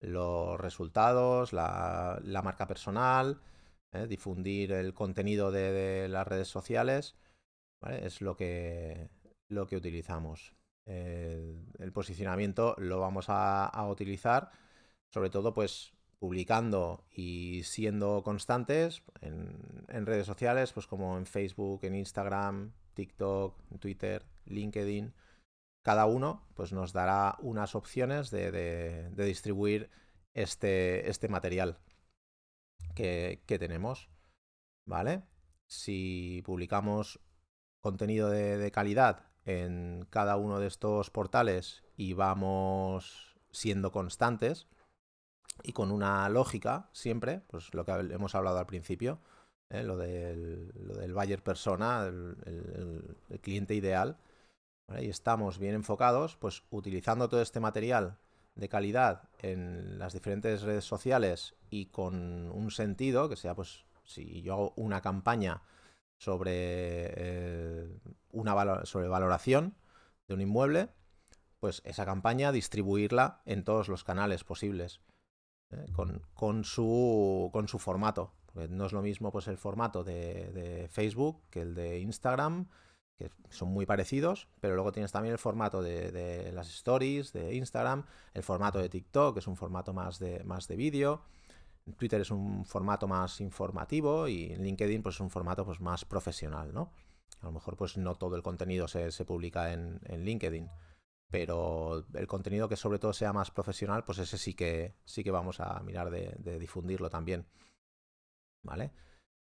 los 0.00 0.58
resultados, 0.58 1.52
la, 1.52 2.40
marca 2.42 2.66
personal, 2.66 3.40
¿eh? 3.92 4.06
difundir 4.06 4.72
el 4.72 4.94
contenido 4.94 5.50
de, 5.50 6.08
las 6.08 6.26
redes 6.26 6.48
sociales, 6.48 7.16
es 7.86 8.20
lo 8.22 8.36
que, 8.36 9.10
lo 9.48 9.66
que 9.66 9.76
utilizamos. 9.76 10.54
el 10.86 11.92
posicionamiento 11.92 12.74
lo 12.78 13.00
vamos 13.00 13.26
a 13.28 13.86
utilizar 13.88 14.50
sobre 15.10 15.30
todo 15.30 15.52
pues 15.52 15.92
publicando 16.20 17.06
y 17.10 17.62
siendo 17.64 18.22
constantes 18.22 19.02
en, 19.22 20.06
redes 20.06 20.26
sociales, 20.26 20.72
pues 20.72 20.86
como 20.86 21.16
en 21.16 21.26
Facebook, 21.26 21.80
en 21.82 21.96
Instagram, 21.96 22.72
TikTok, 22.94 23.58
Twitter, 23.80 24.26
LinkedIn. 24.44 25.14
Cada 25.82 26.04
uno 26.04 26.46
pues 26.54 26.72
nos 26.72 26.92
dará 26.92 27.36
unas 27.40 27.74
opciones 27.74 28.30
de, 28.30 29.10
distribuir 29.16 29.90
este, 30.34 31.08
este 31.08 31.28
material 31.28 31.78
que, 32.94 33.42
tenemos. 33.46 34.10
¿Vale? 34.86 35.22
Si 35.66 36.42
publicamos 36.44 37.20
contenido 37.80 38.28
de, 38.28 38.58
de 38.58 38.70
calidad 38.70 39.30
en 39.46 40.06
cada 40.10 40.36
uno 40.36 40.58
de 40.58 40.66
estos 40.66 41.08
portales 41.10 41.82
y 41.96 42.12
vamos 42.12 43.38
siendo 43.52 43.90
constantes, 43.90 44.68
y 45.62 45.72
con 45.72 45.90
una 45.90 46.28
lógica 46.28 46.88
siempre, 46.92 47.42
pues 47.48 47.72
lo 47.74 47.84
que 47.84 47.92
hemos 47.92 48.34
hablado 48.34 48.58
al 48.58 48.66
principio, 48.66 49.20
¿eh? 49.70 49.82
lo, 49.82 49.96
del, 49.96 50.72
lo, 50.74 50.94
del, 50.94 51.14
buyer 51.14 51.42
persona, 51.42 52.06
el, 52.06 53.16
cliente 53.40 53.74
ideal, 53.74 54.18
y 54.98 55.08
estamos 55.08 55.58
bien 55.58 55.74
enfocados, 55.74 56.36
pues 56.36 56.64
utilizando 56.70 57.28
todo 57.28 57.42
este 57.42 57.60
material 57.60 58.18
de 58.56 58.68
calidad 58.68 59.28
en 59.38 59.98
las 59.98 60.12
diferentes 60.12 60.62
redes 60.62 60.84
sociales 60.84 61.54
y 61.70 61.86
con 61.86 62.50
un 62.50 62.70
sentido, 62.70 63.28
que 63.28 63.36
sea 63.36 63.54
pues 63.54 63.84
si 64.04 64.42
yo 64.42 64.54
hago 64.54 64.72
una 64.76 65.00
campaña 65.00 65.62
sobre, 66.18 66.52
eh, 66.52 67.88
una 68.32 68.84
sobre 68.84 69.08
valoración 69.08 69.76
de 70.26 70.34
un 70.34 70.40
inmueble, 70.40 70.88
pues 71.60 71.82
esa 71.84 72.04
campaña 72.04 72.52
distribuirla 72.52 73.42
en 73.44 73.64
todos 73.64 73.88
los 73.88 74.02
canales 74.02 74.44
posibles. 74.44 75.00
¿Eh? 75.72 75.86
con, 76.34 76.64
su, 76.64 77.50
con 77.52 77.68
su 77.68 77.78
formato. 77.78 78.32
Porque 78.46 78.68
no 78.68 78.86
es 78.86 78.92
lo 78.92 79.02
mismo 79.02 79.30
pues 79.30 79.48
el 79.48 79.56
formato 79.56 80.02
de, 80.04 80.88
Facebook 80.90 81.42
que 81.50 81.62
el 81.62 81.74
de 81.74 82.00
Instagram, 82.00 82.68
que 83.16 83.30
son 83.48 83.68
muy 83.68 83.86
parecidos, 83.86 84.48
pero 84.60 84.74
luego 84.74 84.92
tienes 84.92 85.12
también 85.12 85.32
el 85.32 85.38
formato 85.38 85.82
de, 85.82 86.50
las 86.52 86.68
stories 86.68 87.32
de 87.32 87.54
Instagram, 87.54 88.04
el 88.34 88.42
formato 88.42 88.78
de 88.78 88.88
TikTok, 88.88 89.34
que 89.34 89.40
es 89.40 89.46
un 89.46 89.56
formato 89.56 89.92
más 89.92 90.18
de, 90.18 90.42
más 90.44 90.66
de 90.66 90.76
vídeo. 90.76 91.22
Twitter 91.96 92.20
es 92.20 92.30
un 92.30 92.64
formato 92.64 93.08
más 93.08 93.40
informativo 93.40 94.28
y 94.28 94.54
LinkedIn 94.54 95.02
pues 95.02 95.16
es 95.16 95.20
un 95.20 95.30
formato 95.30 95.64
pues 95.64 95.80
más 95.80 96.04
profesional, 96.04 96.72
¿no? 96.72 96.92
A 97.40 97.46
lo 97.46 97.52
mejor 97.52 97.76
pues 97.76 97.96
no 97.96 98.14
todo 98.16 98.36
el 98.36 98.42
contenido 98.42 98.86
se, 98.86 99.24
publica 99.24 99.72
en, 99.72 100.00
LinkedIn, 100.08 100.68
pero 101.30 102.04
el 102.14 102.26
contenido 102.26 102.68
que 102.68 102.76
sobre 102.76 102.98
todo 102.98 103.12
sea 103.12 103.32
más 103.32 103.50
profesional, 103.50 104.04
pues 104.04 104.18
ese 104.18 104.36
sí 104.36 104.54
que, 104.54 104.96
sí 105.04 105.22
que 105.22 105.30
vamos 105.30 105.60
a 105.60 105.80
mirar 105.80 106.10
de, 106.10 106.58
difundirlo 106.58 107.08
también. 107.08 107.46
¿Vale? 108.62 108.92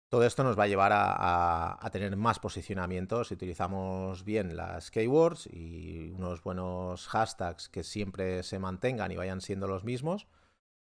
Todo 0.10 0.24
esto 0.24 0.44
nos 0.44 0.58
va 0.58 0.64
a 0.64 0.68
llevar 0.68 0.92
a, 0.94 1.90
tener 1.92 2.16
más 2.16 2.40
posicionamiento 2.40 3.24
si 3.24 3.34
utilizamos 3.34 4.24
bien 4.24 4.56
las 4.56 4.90
keywords 4.90 5.48
y 5.48 6.12
unos 6.12 6.42
buenos 6.42 7.08
hashtags 7.08 7.70
que 7.70 7.84
siempre 7.84 8.44
se 8.44 8.60
mantengan 8.60 9.12
y 9.12 9.18
vayan 9.18 9.42
siendo 9.42 9.68
los 9.68 9.84
mismos, 9.84 10.28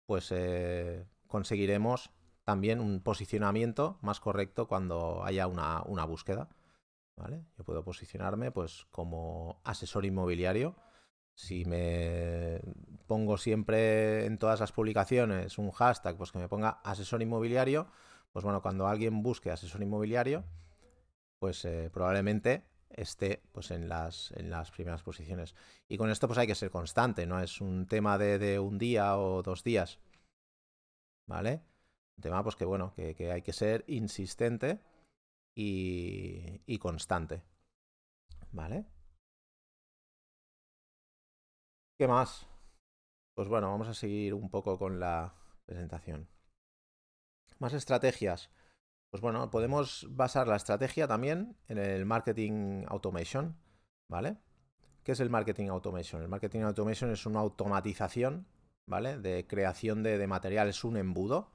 pues 0.05 0.31
eh, 0.31 1.05
conseguiremos 1.27 2.11
también 2.45 2.79
un 2.79 3.01
posicionamiento 3.01 3.99
más 4.01 4.21
correcto 4.21 4.67
cuando 4.67 5.23
haya 5.25 5.47
una, 5.47 5.83
una 5.83 6.05
búsqueda. 6.05 6.47
Yo 7.57 7.63
puedo 7.63 7.83
posicionarme 7.83 8.51
pues 8.51 8.85
como 8.91 9.59
asesor 9.63 10.05
inmobiliario. 10.05 10.75
Si 11.33 11.65
me 11.65 12.61
pongo 13.07 13.37
siempre 13.37 14.25
en 14.25 14.37
todas 14.37 14.59
las 14.59 14.71
publicaciones 14.71 15.57
un 15.57 15.71
hashtag, 15.71 16.17
pues 16.17 16.31
que 16.31 16.39
me 16.39 16.47
ponga 16.47 16.81
asesor 16.83 17.21
inmobiliario, 17.21 17.87
pues 18.31 18.43
bueno, 18.43 18.61
cuando 18.61 18.87
alguien 18.87 19.23
busque 19.23 19.51
asesor 19.51 19.81
inmobiliario, 19.81 20.43
pues 21.39 21.63
eh, 21.65 21.89
probablemente 21.91 22.63
esté 22.89 23.41
pues 23.51 23.71
en 23.71 23.89
las, 23.89 24.31
en 24.31 24.49
las 24.49 24.71
primeras 24.71 25.03
posiciones. 25.03 25.55
Y 25.87 25.97
con 25.97 26.09
esto 26.09 26.27
pues 26.27 26.39
hay 26.39 26.47
que 26.47 26.55
ser 26.55 26.71
constante, 26.71 27.25
no 27.25 27.39
es 27.39 27.61
un 27.61 27.87
tema 27.87 28.17
de, 28.17 28.59
un 28.59 28.77
día 28.77 29.17
o 29.17 29.43
dos 29.43 29.63
días. 29.63 29.99
¿Vale? 31.27 31.61
Un 32.15 32.21
tema 32.21 32.43
pues 32.43 32.55
que 32.55 32.65
bueno, 32.65 32.93
que 32.95 33.31
hay 33.31 33.41
que 33.41 33.53
ser 33.53 33.83
insistente 33.87 34.79
y, 35.59 36.77
constante. 36.77 37.41
¿Vale? 38.51 38.85
¿Qué 41.97 42.07
más? 42.07 42.47
Pues 43.35 43.47
bueno, 43.47 43.71
vamos 43.71 43.87
a 43.87 43.93
seguir 43.93 44.33
un 44.35 44.49
poco 44.49 44.77
con 44.77 44.99
la 44.99 45.33
presentación. 45.65 46.27
Más 47.59 47.73
estrategias. 47.73 48.51
Pues 49.09 49.21
bueno, 49.21 49.49
podemos 49.49 50.05
basar 50.09 50.47
la 50.47 50.57
estrategia 50.57 51.07
también 51.07 51.57
en 51.67 51.79
el 51.79 52.05
marketing 52.05 52.83
automation, 52.87 53.57
¿vale? 54.09 54.37
¿Qué 55.03 55.13
es 55.13 55.19
el 55.21 55.29
marketing 55.29 55.69
automation? 55.69 56.21
El 56.21 56.27
marketing 56.27 56.61
automation 56.61 57.11
es 57.11 57.25
una 57.25 57.39
automatización, 57.39 58.45
¿vale? 58.85 59.17
De 59.17 59.47
creación 59.47 60.03
de, 60.03 60.17
de 60.17 60.27
material, 60.27 60.67
es 60.67 60.83
un 60.83 60.97
embudo, 60.97 61.51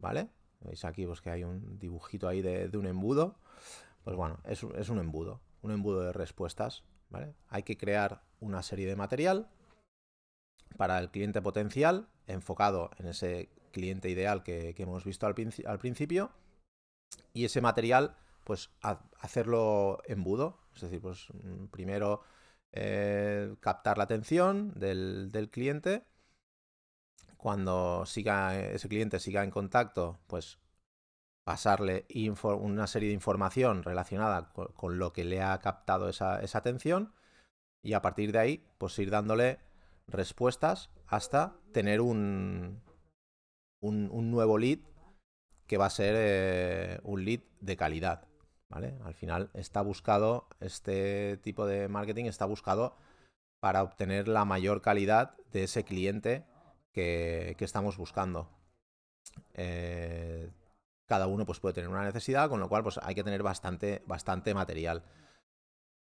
¿vale? 0.00 0.30
Veis 0.66 0.84
aquí 0.84 1.06
pues, 1.06 1.20
que 1.20 1.30
hay 1.30 1.44
un 1.44 1.78
dibujito 1.78 2.28
ahí 2.28 2.42
de, 2.42 2.76
un 2.76 2.86
embudo. 2.86 3.36
Pues 4.04 4.16
bueno, 4.16 4.38
es, 4.44 4.62
un 4.62 4.98
embudo, 4.98 5.40
un 5.62 5.72
embudo 5.72 6.02
de 6.02 6.12
respuestas. 6.12 6.84
¿vale? 7.10 7.34
Hay 7.48 7.62
que 7.62 7.76
crear 7.76 8.22
una 8.40 8.62
serie 8.62 8.86
de 8.86 8.96
material 8.96 9.48
para 10.76 10.98
el 10.98 11.10
cliente 11.10 11.40
potencial, 11.40 12.08
enfocado 12.26 12.90
en 12.98 13.06
ese 13.06 13.48
cliente 13.72 14.10
ideal 14.10 14.42
que, 14.42 14.74
hemos 14.78 15.04
visto 15.04 15.26
al, 15.26 15.34
principio. 15.34 16.30
Y 17.32 17.44
ese 17.44 17.60
material, 17.60 18.16
pues 18.44 18.70
hacerlo 19.20 20.00
embudo. 20.06 20.58
Es 20.74 20.82
decir, 20.82 21.00
pues 21.00 21.28
primero 21.70 22.22
eh, 22.72 23.54
captar 23.60 23.98
la 23.98 24.04
atención 24.04 24.72
del, 24.74 25.30
del 25.32 25.48
cliente 25.50 26.04
cuando 27.46 28.04
siga 28.06 28.58
ese 28.58 28.88
cliente 28.88 29.20
siga 29.20 29.44
en 29.44 29.52
contacto, 29.52 30.18
pues 30.26 30.58
pasarle 31.44 32.04
una 32.42 32.88
serie 32.88 33.10
de 33.10 33.14
información 33.14 33.84
relacionada 33.84 34.52
con, 34.52 34.98
lo 34.98 35.12
que 35.12 35.22
le 35.22 35.40
ha 35.40 35.56
captado 35.60 36.08
esa, 36.08 36.40
atención 36.40 37.12
y 37.84 37.92
a 37.92 38.02
partir 38.02 38.32
de 38.32 38.40
ahí, 38.40 38.66
pues 38.78 38.98
ir 38.98 39.10
dándole 39.10 39.60
respuestas 40.08 40.90
hasta 41.06 41.54
tener 41.72 42.00
un, 42.00 42.82
un, 43.80 44.30
nuevo 44.32 44.58
lead 44.58 44.80
que 45.68 45.78
va 45.78 45.86
a 45.86 45.90
ser 45.90 46.16
eh, 46.18 46.98
un 47.04 47.24
lead 47.24 47.42
de 47.60 47.76
calidad. 47.76 48.26
¿vale? 48.68 48.98
Al 49.04 49.14
final 49.14 49.50
está 49.54 49.82
buscado, 49.82 50.48
este 50.58 51.36
tipo 51.36 51.64
de 51.64 51.86
marketing 51.86 52.24
está 52.24 52.44
buscado 52.44 52.96
para 53.60 53.84
obtener 53.84 54.26
la 54.26 54.44
mayor 54.44 54.82
calidad 54.82 55.36
de 55.52 55.62
ese 55.62 55.84
cliente 55.84 56.44
que, 56.96 57.56
estamos 57.60 57.98
buscando. 57.98 58.48
Eh, 59.52 60.50
cada 61.04 61.26
uno 61.26 61.44
pues, 61.44 61.60
puede 61.60 61.74
tener 61.74 61.90
una 61.90 62.04
necesidad, 62.04 62.48
con 62.48 62.58
lo 62.58 62.70
cual 62.70 62.82
pues, 62.82 62.98
hay 63.02 63.14
que 63.14 63.22
tener 63.22 63.42
bastante, 63.42 64.02
bastante 64.06 64.54
material. 64.54 65.04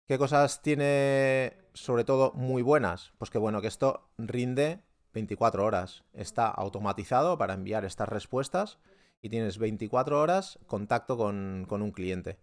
¿Qué 0.07 0.19
cosas 0.19 0.61
tiene 0.61 1.57
sobre 1.73 2.03
todo 2.03 2.31
muy 2.33 2.61
buenas? 2.61 3.13
Pues 3.17 3.31
que 3.31 3.39
bueno, 3.39 3.61
que 3.61 3.67
esto 3.67 4.11
rinde 4.19 4.83
24 5.13 5.65
horas. 5.65 6.03
Está 6.13 6.47
automatizado 6.47 7.39
para 7.39 7.55
enviar 7.55 7.83
estas 7.83 8.07
respuestas 8.07 8.77
y 9.23 9.29
tienes 9.29 9.57
24 9.57 10.21
horas 10.21 10.59
contacto 10.67 11.17
con, 11.17 11.65
un 11.67 11.91
cliente. 11.91 12.37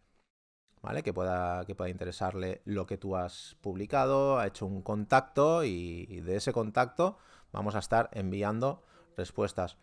¿Vale? 0.83 1.05
Que 1.05 1.13
pueda, 1.13 1.65
que 1.65 1.77
pueda 1.77 1.91
interesarle 1.91 2.61
lo 2.65 2.87
que 2.87 2.99
tú 2.99 3.15
has 3.15 3.57
publicado, 3.61 4.41
ha 4.41 4.49
hecho 4.49 4.67
un 4.67 4.83
contacto 4.83 5.63
y 5.63 6.21
de 6.23 6.35
ese 6.35 6.53
contacto 6.53 7.19
vamos 7.53 7.75
a 7.75 7.79
estar 7.79 8.09
enviando 8.13 8.83
respuestas. 9.17 9.79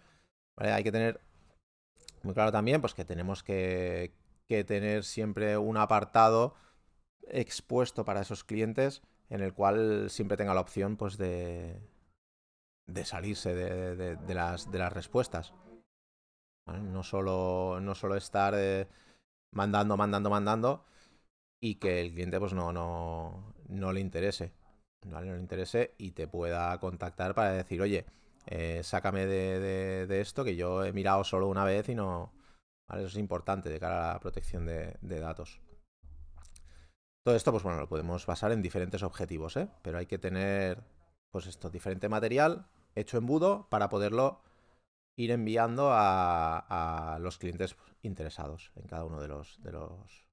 Hay 0.58 0.84
que 0.84 0.92
tener 0.92 1.22
muy 2.24 2.34
claro 2.34 2.52
también 2.52 2.82
pues, 2.82 2.94
que 2.94 3.06
tenemos 3.06 3.44
que, 3.44 4.14
tener 4.48 5.04
siempre 5.04 5.58
un 5.58 5.78
apartado 5.78 6.56
expuesto 7.28 8.04
para 8.04 8.22
esos 8.22 8.44
clientes 8.44 9.04
en 9.30 9.42
el 9.42 9.54
cual 9.54 10.10
siempre 10.10 10.38
tenga 10.38 10.56
la 10.56 10.62
opción 10.62 10.98
pues, 10.98 11.18
de, 11.18 11.80
salirse 13.04 13.54
de, 13.54 14.34
las, 14.34 14.72
de 14.72 14.80
las 14.80 14.92
respuestas. 14.92 15.54
No, 16.66 17.04
solo, 17.04 17.80
no 17.82 17.96
solo 17.96 18.16
estar 18.16 18.54
eh, 18.56 18.88
mandando, 19.52 19.98
mandando, 19.98 20.30
mandando 20.30 20.86
y 21.60 21.76
que 21.76 22.02
el 22.02 22.12
cliente 22.12 22.40
pues, 22.40 22.54
no, 22.54 22.72
no, 22.74 23.54
no 23.68 23.92
le 23.94 24.02
interese. 24.02 24.52
No 25.06 25.22
le 25.22 25.40
interese 25.40 25.96
y 25.98 26.12
te 26.12 26.28
pueda 26.28 26.78
contactar 26.80 27.34
para 27.34 27.52
decir, 27.52 27.82
oye, 27.82 28.06
eh, 28.46 28.82
sácame 28.84 29.26
de, 29.26 30.22
esto 30.22 30.44
que 30.44 30.56
yo 30.56 30.84
he 30.84 30.92
mirado 30.94 31.24
solo 31.24 31.48
una 31.48 31.64
vez 31.64 31.90
y 31.90 31.96
no... 31.96 32.34
Eso 32.90 33.06
es 33.06 33.18
importante 33.18 33.70
de 33.70 33.80
cara 33.80 34.10
a 34.10 34.14
la 34.14 34.20
protección 34.20 34.66
de, 34.66 34.98
datos. 35.02 35.62
Todo 37.24 37.36
esto, 37.36 37.52
pues 37.52 37.64
bueno, 37.64 37.80
lo 37.80 37.88
podemos 37.88 38.26
basar 38.26 38.52
en 38.52 38.64
diferentes 38.64 39.04
objetivos, 39.04 39.58
¿eh? 39.58 39.70
Pero 39.84 40.00
hay 40.00 40.08
que 40.08 40.18
tener, 40.18 40.84
pues 41.32 41.46
esto, 41.46 41.70
diferente 41.70 42.10
material 42.10 42.68
hecho 42.96 43.18
embudo 43.18 43.70
para 43.70 43.90
poderlo 43.90 44.42
ir 45.16 45.30
enviando 45.30 45.92
a, 45.92 47.14
a 47.14 47.20
los 47.20 47.38
clientes 47.38 47.76
interesados 48.02 48.72
en 48.76 48.88
cada 48.88 49.06
uno 49.06 49.22
de 49.22 49.28
los, 49.28 49.62
de 49.62 49.72
los, 49.72 50.26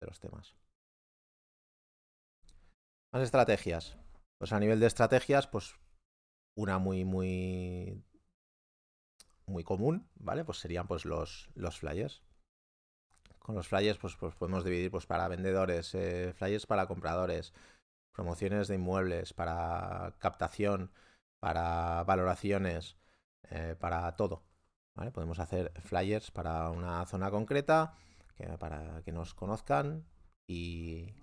de 0.00 0.06
los 0.06 0.18
temas. 0.18 0.56
Más 3.12 3.22
estrategias. 3.22 3.96
Pues 4.42 4.52
a 4.52 4.58
nivel 4.58 4.80
de 4.80 4.88
estrategias, 4.88 5.46
pues 5.46 5.76
una 6.56 6.78
muy, 6.78 7.04
muy, 7.04 8.04
muy 9.46 9.62
común, 9.62 10.10
¿vale? 10.16 10.44
Pues 10.44 10.58
serían 10.58 10.88
pues 10.88 11.04
los, 11.04 11.48
los 11.54 11.78
flyers. 11.78 12.24
Con 13.38 13.54
los 13.54 13.68
flyers, 13.68 13.98
pues, 13.98 14.16
pues 14.16 14.34
podemos 14.34 14.64
dividir 14.64 14.90
pues 14.90 15.06
para 15.06 15.28
vendedores, 15.28 15.94
eh, 15.94 16.32
flyers 16.34 16.66
para 16.66 16.88
compradores, 16.88 17.54
promociones 18.10 18.66
de 18.66 18.74
inmuebles, 18.74 19.32
para 19.32 20.16
captación, 20.18 20.90
para 21.38 22.02
valoraciones, 22.02 22.96
eh, 23.48 23.76
para 23.78 24.16
todo. 24.16 24.42
¿vale? 24.96 25.12
Podemos 25.12 25.38
hacer 25.38 25.70
flyers 25.82 26.32
para 26.32 26.68
una 26.70 27.06
zona 27.06 27.30
concreta, 27.30 27.94
para 28.58 29.02
que 29.04 29.12
nos 29.12 29.34
conozcan 29.34 30.04
y, 30.48 31.14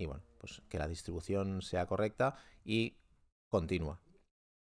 y 0.00 0.06
bueno, 0.06 0.22
pues 0.38 0.62
que 0.70 0.78
la 0.78 0.88
distribución 0.88 1.60
sea 1.60 1.86
correcta 1.86 2.36
y 2.64 2.96
continua. 3.50 4.00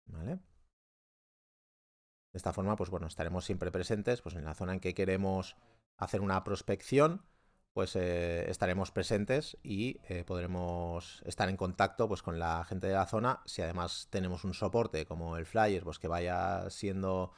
¿Vale? 0.05 0.35
De 0.35 2.37
esta 2.37 2.53
forma, 2.53 2.75
pues 2.75 2.91
bueno, 2.91 3.07
estaremos 3.07 3.43
siempre 3.43 3.71
presentes, 3.71 4.21
pues 4.21 4.35
en 4.35 4.45
la 4.45 4.53
zona 4.53 4.73
en 4.73 4.79
que 4.79 4.93
queremos 4.93 5.57
hacer 5.97 6.21
una 6.21 6.43
prospección, 6.43 7.25
pues 7.73 7.95
eh, 7.95 8.49
estaremos 8.49 8.91
presentes 8.91 9.57
y 9.63 9.99
eh, 10.07 10.23
podremos 10.23 11.23
estar 11.25 11.49
en 11.49 11.57
contacto 11.57 12.07
pues 12.07 12.21
con 12.21 12.37
la 12.37 12.63
gente 12.65 12.87
de 12.87 12.93
la 12.93 13.07
zona. 13.07 13.41
Si 13.45 13.63
además 13.63 14.09
tenemos 14.11 14.43
un 14.43 14.53
soporte 14.53 15.07
como 15.07 15.37
el 15.37 15.47
flyer, 15.47 15.83
pues 15.83 15.97
que 15.97 16.07
vaya 16.07 16.69
siendo 16.69 17.31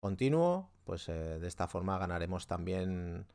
continuo, 0.00 0.70
pues 0.84 1.08
eh, 1.08 1.38
de 1.38 1.48
esta 1.48 1.66
forma 1.66 1.96
ganaremos 1.96 2.46
también 2.46 3.26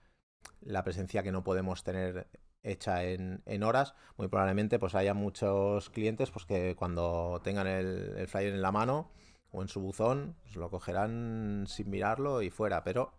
la 0.62 0.84
presencia 0.84 1.24
que 1.24 1.32
no 1.32 1.44
podemos 1.44 1.84
tener 1.84 2.28
hecha 2.64 3.04
en, 3.04 3.64
horas. 3.64 3.94
Muy 4.18 4.28
probablemente 4.28 4.80
pues 4.80 4.96
haya 4.96 5.14
muchos 5.14 5.90
clientes 5.90 6.32
pues 6.32 6.46
que 6.46 6.76
cuando 6.76 7.42
tengan 7.44 7.68
el, 7.68 8.28
flyer 8.28 8.54
en 8.54 8.62
la 8.62 8.72
mano 8.72 9.12
o 9.52 9.62
en 9.62 9.68
su 9.68 9.82
buzón, 9.82 10.36
pues 10.42 10.56
lo 10.56 10.70
cogerán 10.70 11.66
sin 11.68 11.90
mirarlo 11.90 12.42
y 12.42 12.50
fuera, 12.50 12.84
pero 12.84 13.14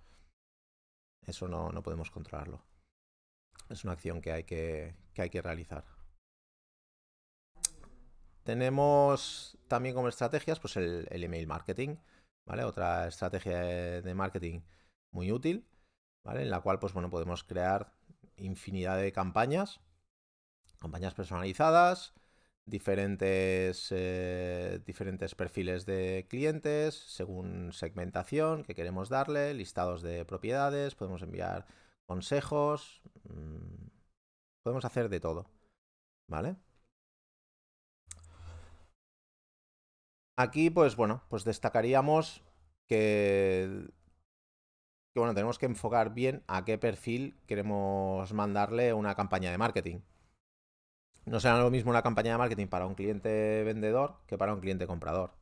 eso 1.26 1.48
no, 1.48 1.70
no 1.70 1.82
podemos 1.82 2.10
controlarlo. 2.10 2.62
Es 3.68 3.84
una 3.84 3.92
acción 3.92 4.20
que 4.20 4.32
hay 4.32 4.44
que, 4.44 4.94
que 5.14 5.22
hay 5.22 5.30
que 5.30 5.42
realizar. 5.42 5.84
Tenemos 8.42 9.56
también 9.68 9.94
como 9.94 10.08
estrategias 10.08 10.60
pues 10.60 10.76
el, 10.76 11.08
email 11.10 11.46
marketing, 11.46 11.96
¿vale? 12.46 12.64
Otra 12.64 13.08
estrategia 13.08 13.58
de 14.02 14.14
marketing 14.14 14.60
muy 15.12 15.32
útil, 15.32 15.66
¿vale? 16.24 16.42
En 16.42 16.50
la 16.50 16.60
cual 16.60 16.78
pues 16.78 16.92
bueno, 16.92 17.08
podemos 17.08 17.42
crear 17.42 17.94
infinidad 18.36 18.98
de 18.98 19.12
campañas, 19.12 19.80
campañas 20.78 21.14
personalizadas, 21.14 22.14
diferentes, 22.66 23.88
eh, 23.90 24.80
diferentes 24.86 25.34
perfiles 25.34 25.86
de 25.86 26.26
clientes 26.28 26.94
según 26.94 27.72
segmentación 27.72 28.64
que 28.64 28.74
queremos 28.74 29.08
darle, 29.08 29.54
listados 29.54 30.02
de 30.02 30.24
propiedades, 30.24 30.94
podemos 30.94 31.22
enviar 31.22 31.66
consejos, 32.06 33.02
mm, 33.28 33.88
podemos 34.62 34.84
hacer 34.84 35.08
de 35.08 35.20
todo, 35.20 35.46
¿vale? 36.28 36.56
Aquí, 40.36 40.70
pues 40.70 40.96
bueno, 40.96 41.22
pues 41.28 41.44
destacaríamos 41.44 42.42
que, 42.88 43.88
que, 45.14 45.20
bueno, 45.20 45.34
tenemos 45.34 45.58
que 45.58 45.66
enfocar 45.66 46.12
bien 46.12 46.42
a 46.48 46.64
qué 46.64 46.76
perfil 46.76 47.36
queremos 47.46 48.32
mandarle 48.32 48.92
una 48.92 49.14
campaña 49.14 49.50
de 49.50 49.58
marketing. 49.58 50.00
No 51.24 51.40
será 51.40 51.58
lo 51.58 51.70
mismo 51.70 51.90
una 51.90 52.02
campaña 52.02 52.32
de 52.32 52.38
marketing 52.38 52.66
para 52.66 52.86
un 52.86 52.94
cliente 52.94 53.62
vendedor 53.64 54.16
que 54.26 54.36
para 54.36 54.52
un 54.52 54.60
cliente 54.60 54.86
comprador. 54.86 55.32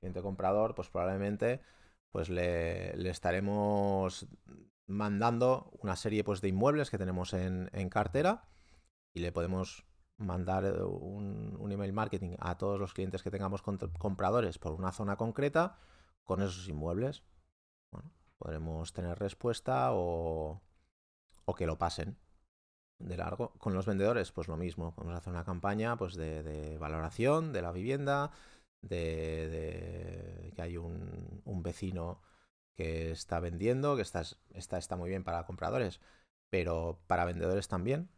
Cliente 0.00 0.22
comprador, 0.22 0.74
pues 0.74 0.88
probablemente 0.88 1.60
pues 2.12 2.30
le, 2.30 3.10
estaremos 3.10 4.26
mandando 4.86 5.70
una 5.82 5.96
serie 5.96 6.24
pues, 6.24 6.40
de 6.40 6.48
inmuebles 6.48 6.90
que 6.90 6.98
tenemos 6.98 7.34
en, 7.34 7.68
en 7.72 7.90
cartera 7.90 8.48
y 9.12 9.20
le 9.20 9.32
podemos 9.32 9.84
mandar 10.18 10.64
eh, 10.64 10.82
un, 10.82 11.70
email 11.70 11.92
marketing 11.92 12.36
a 12.38 12.56
todos 12.56 12.78
los 12.78 12.94
clientes 12.94 13.22
que 13.22 13.30
tengamos 13.30 13.62
compradores 13.62 14.58
por 14.58 14.72
una 14.72 14.92
zona 14.92 15.16
concreta 15.16 15.78
con 16.24 16.40
esos 16.40 16.68
inmuebles. 16.68 17.24
Podremos 18.38 18.92
tener 18.92 19.18
respuesta 19.18 19.92
o, 19.92 20.60
o 21.44 21.54
que 21.54 21.66
lo 21.66 21.78
pasen 21.78 22.16
de 22.98 23.16
largo. 23.16 23.52
Con 23.58 23.74
los 23.74 23.86
vendedores, 23.86 24.32
pues 24.32 24.48
lo 24.48 24.56
mismo. 24.56 24.94
Podemos 24.94 25.16
hacer 25.16 25.32
una 25.32 25.44
campaña 25.44 25.96
pues, 25.96 26.14
de, 26.14 26.76
valoración 26.78 27.52
de 27.52 27.62
la 27.62 27.72
vivienda, 27.72 28.30
de, 28.82 30.52
que 30.54 30.62
hay 30.62 30.76
un, 30.76 31.42
un, 31.44 31.62
vecino 31.62 32.22
que 32.76 33.10
está 33.10 33.40
vendiendo, 33.40 33.96
que 33.96 34.02
está, 34.02 34.22
está, 34.54 34.78
está 34.78 34.96
muy 34.96 35.10
bien 35.10 35.24
para 35.24 35.46
compradores, 35.46 36.00
pero 36.50 37.00
para 37.06 37.24
vendedores 37.24 37.68
también 37.68 38.10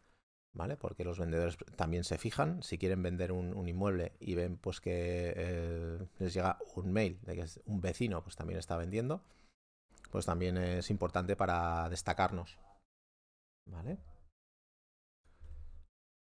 ¿vale? 0.53 0.77
Porque 0.77 1.05
los 1.05 1.19
vendedores 1.19 1.57
también 1.77 2.05
se 2.05 2.19
fijan, 2.19 2.63
si 2.63 2.79
quieren 2.79 3.03
vender 3.03 3.33
un, 3.33 3.69
inmueble 3.69 4.13
y 4.21 4.35
ven 4.35 4.57
pues 4.57 4.81
que 4.81 5.33
eh, 5.37 5.99
les 6.19 6.35
llega 6.35 6.59
un 6.75 6.93
mail 6.93 7.19
de 7.23 7.37
que 7.37 7.47
un 7.67 7.81
vecino 7.81 8.23
pues 8.23 8.37
también 8.37 8.59
está 8.59 8.77
vendiendo, 8.77 9.23
pues 10.11 10.27
también 10.27 10.57
es 10.57 10.91
importante 10.91 11.37
para 11.37 11.89
destacarnos, 11.89 12.59
¿vale? 13.67 13.99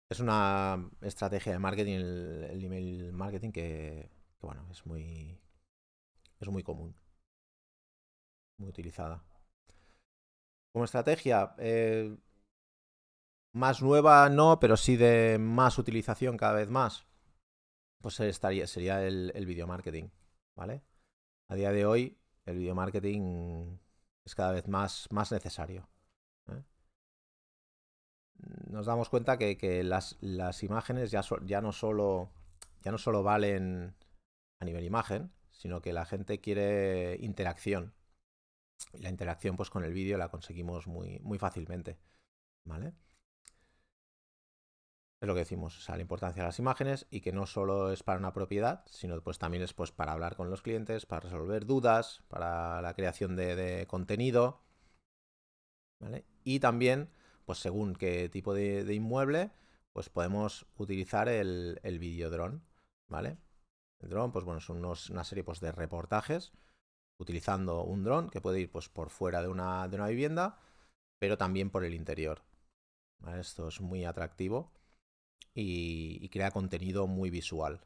Es 0.09 0.21
una 0.21 0.89
estrategia 1.01 1.53
de 1.53 1.59
marketing, 1.59 1.95
el, 1.95 2.65
email 2.65 3.13
marketing 3.13 3.51
que, 3.51 4.09
bueno, 4.41 4.67
es 4.71 4.87
muy, 4.87 5.37
es 6.39 6.49
muy 6.49 6.63
común, 6.63 6.95
muy 8.59 8.69
utilizada. 8.69 9.25
Como 10.73 10.85
estrategia, 10.85 11.55
eh, 11.59 12.17
más 13.53 13.83
nueva 13.83 14.29
no, 14.29 14.61
pero 14.61 14.77
sí 14.77 14.97
de 14.97 15.39
más 15.41 15.79
utilización 15.79 16.37
cada 16.37 16.53
vez 16.53 16.69
más, 16.69 17.07
pues 18.03 18.21
estaría, 18.21 18.67
sería 18.67 19.05
el, 19.05 19.47
video 19.47 19.67
marketing, 19.67 20.11
¿vale? 20.55 20.83
A 21.49 21.55
día 21.55 21.73
de 21.73 21.87
hoy 21.87 22.19
el 22.47 22.59
video 22.59 22.75
marketing 22.75 23.79
es 24.25 24.35
cada 24.35 24.53
vez 24.53 24.69
más, 24.69 25.09
más 25.11 25.33
necesario. 25.33 25.89
¿eh? 26.49 26.63
Nos 28.71 28.87
damos 28.87 29.09
cuenta 29.09 29.37
que, 29.37 29.83
las, 29.85 30.17
imágenes 30.63 31.11
ya, 31.11 31.23
ya, 31.45 31.61
no 31.61 31.73
solo, 31.73 32.31
ya 32.83 32.93
no 32.93 32.99
solo 32.99 33.23
valen 33.23 33.95
a 34.61 34.65
nivel 34.65 34.85
imagen, 34.85 35.31
sino 35.51 35.81
que 35.81 35.93
la 35.93 36.07
gente 36.07 36.41
quiere 36.41 37.17
interacción. 37.21 37.93
Y 38.93 38.99
la 38.99 39.09
interacción 39.09 39.57
pues 39.57 39.71
con 39.71 39.85
el 39.85 39.93
vídeo 39.93 40.19
la 40.19 40.29
conseguimos 40.29 40.87
muy, 40.87 41.19
muy 41.21 41.39
fácilmente. 41.39 41.99
¿Vale? 42.65 42.95
Es 45.21 45.27
lo 45.27 45.35
que 45.35 45.41
decimos, 45.41 45.89
la 45.89 46.01
importancia 46.01 46.43
de 46.43 46.49
las 46.49 46.59
imágenes 46.59 47.07
y 47.11 47.21
que 47.21 47.33
no 47.33 47.47
solo 47.47 47.91
es 47.91 48.03
para 48.03 48.19
una 48.19 48.35
propiedad, 48.35 48.85
sino 48.87 49.21
pues 49.23 49.39
también 49.39 49.63
es 49.63 49.73
pues 49.73 49.91
para 49.91 50.13
hablar 50.13 50.37
con 50.37 50.51
los 50.51 50.63
clientes, 50.63 51.07
para 51.07 51.21
resolver 51.21 51.65
dudas, 51.65 52.23
para 52.29 52.83
la 52.83 52.95
creación 52.95 53.35
de, 53.35 53.87
contenido. 53.89 54.63
Y 56.45 56.61
también, 56.61 57.11
pues 57.47 57.59
según 57.59 57.95
qué 57.95 58.29
tipo 58.29 58.53
de, 58.53 58.93
inmueble, 58.95 59.53
pues 59.93 60.11
podemos 60.11 60.67
utilizar 60.77 61.29
el, 61.29 61.81
el 61.83 62.61
¿vale? 63.09 63.39
El 64.01 64.11
dron, 64.11 64.33
pues 64.33 64.45
bueno, 64.45 64.61
son 64.61 64.85
una 64.85 65.25
serie 65.25 65.45
pues, 65.45 65.61
de 65.61 65.73
reportajes 65.73 66.53
utilizando 67.19 67.83
un 67.85 68.05
dron 68.05 68.29
que 68.29 68.43
puede 68.43 68.61
ir 68.61 68.71
pues 68.71 68.91
por 68.91 69.09
fuera 69.09 69.41
de 69.41 69.49
una, 69.49 69.89
de 69.89 69.97
una 69.97 70.09
vivienda, 70.09 70.59
pero 71.19 71.39
también 71.39 71.71
por 71.71 71.85
el 71.85 71.95
interior. 71.95 72.43
Esto 73.39 73.69
es 73.69 73.81
muy 73.81 74.05
atractivo 74.05 74.71
y, 75.57 76.29
crea 76.29 76.51
contenido 76.51 77.07
muy 77.07 77.31
visual. 77.31 77.81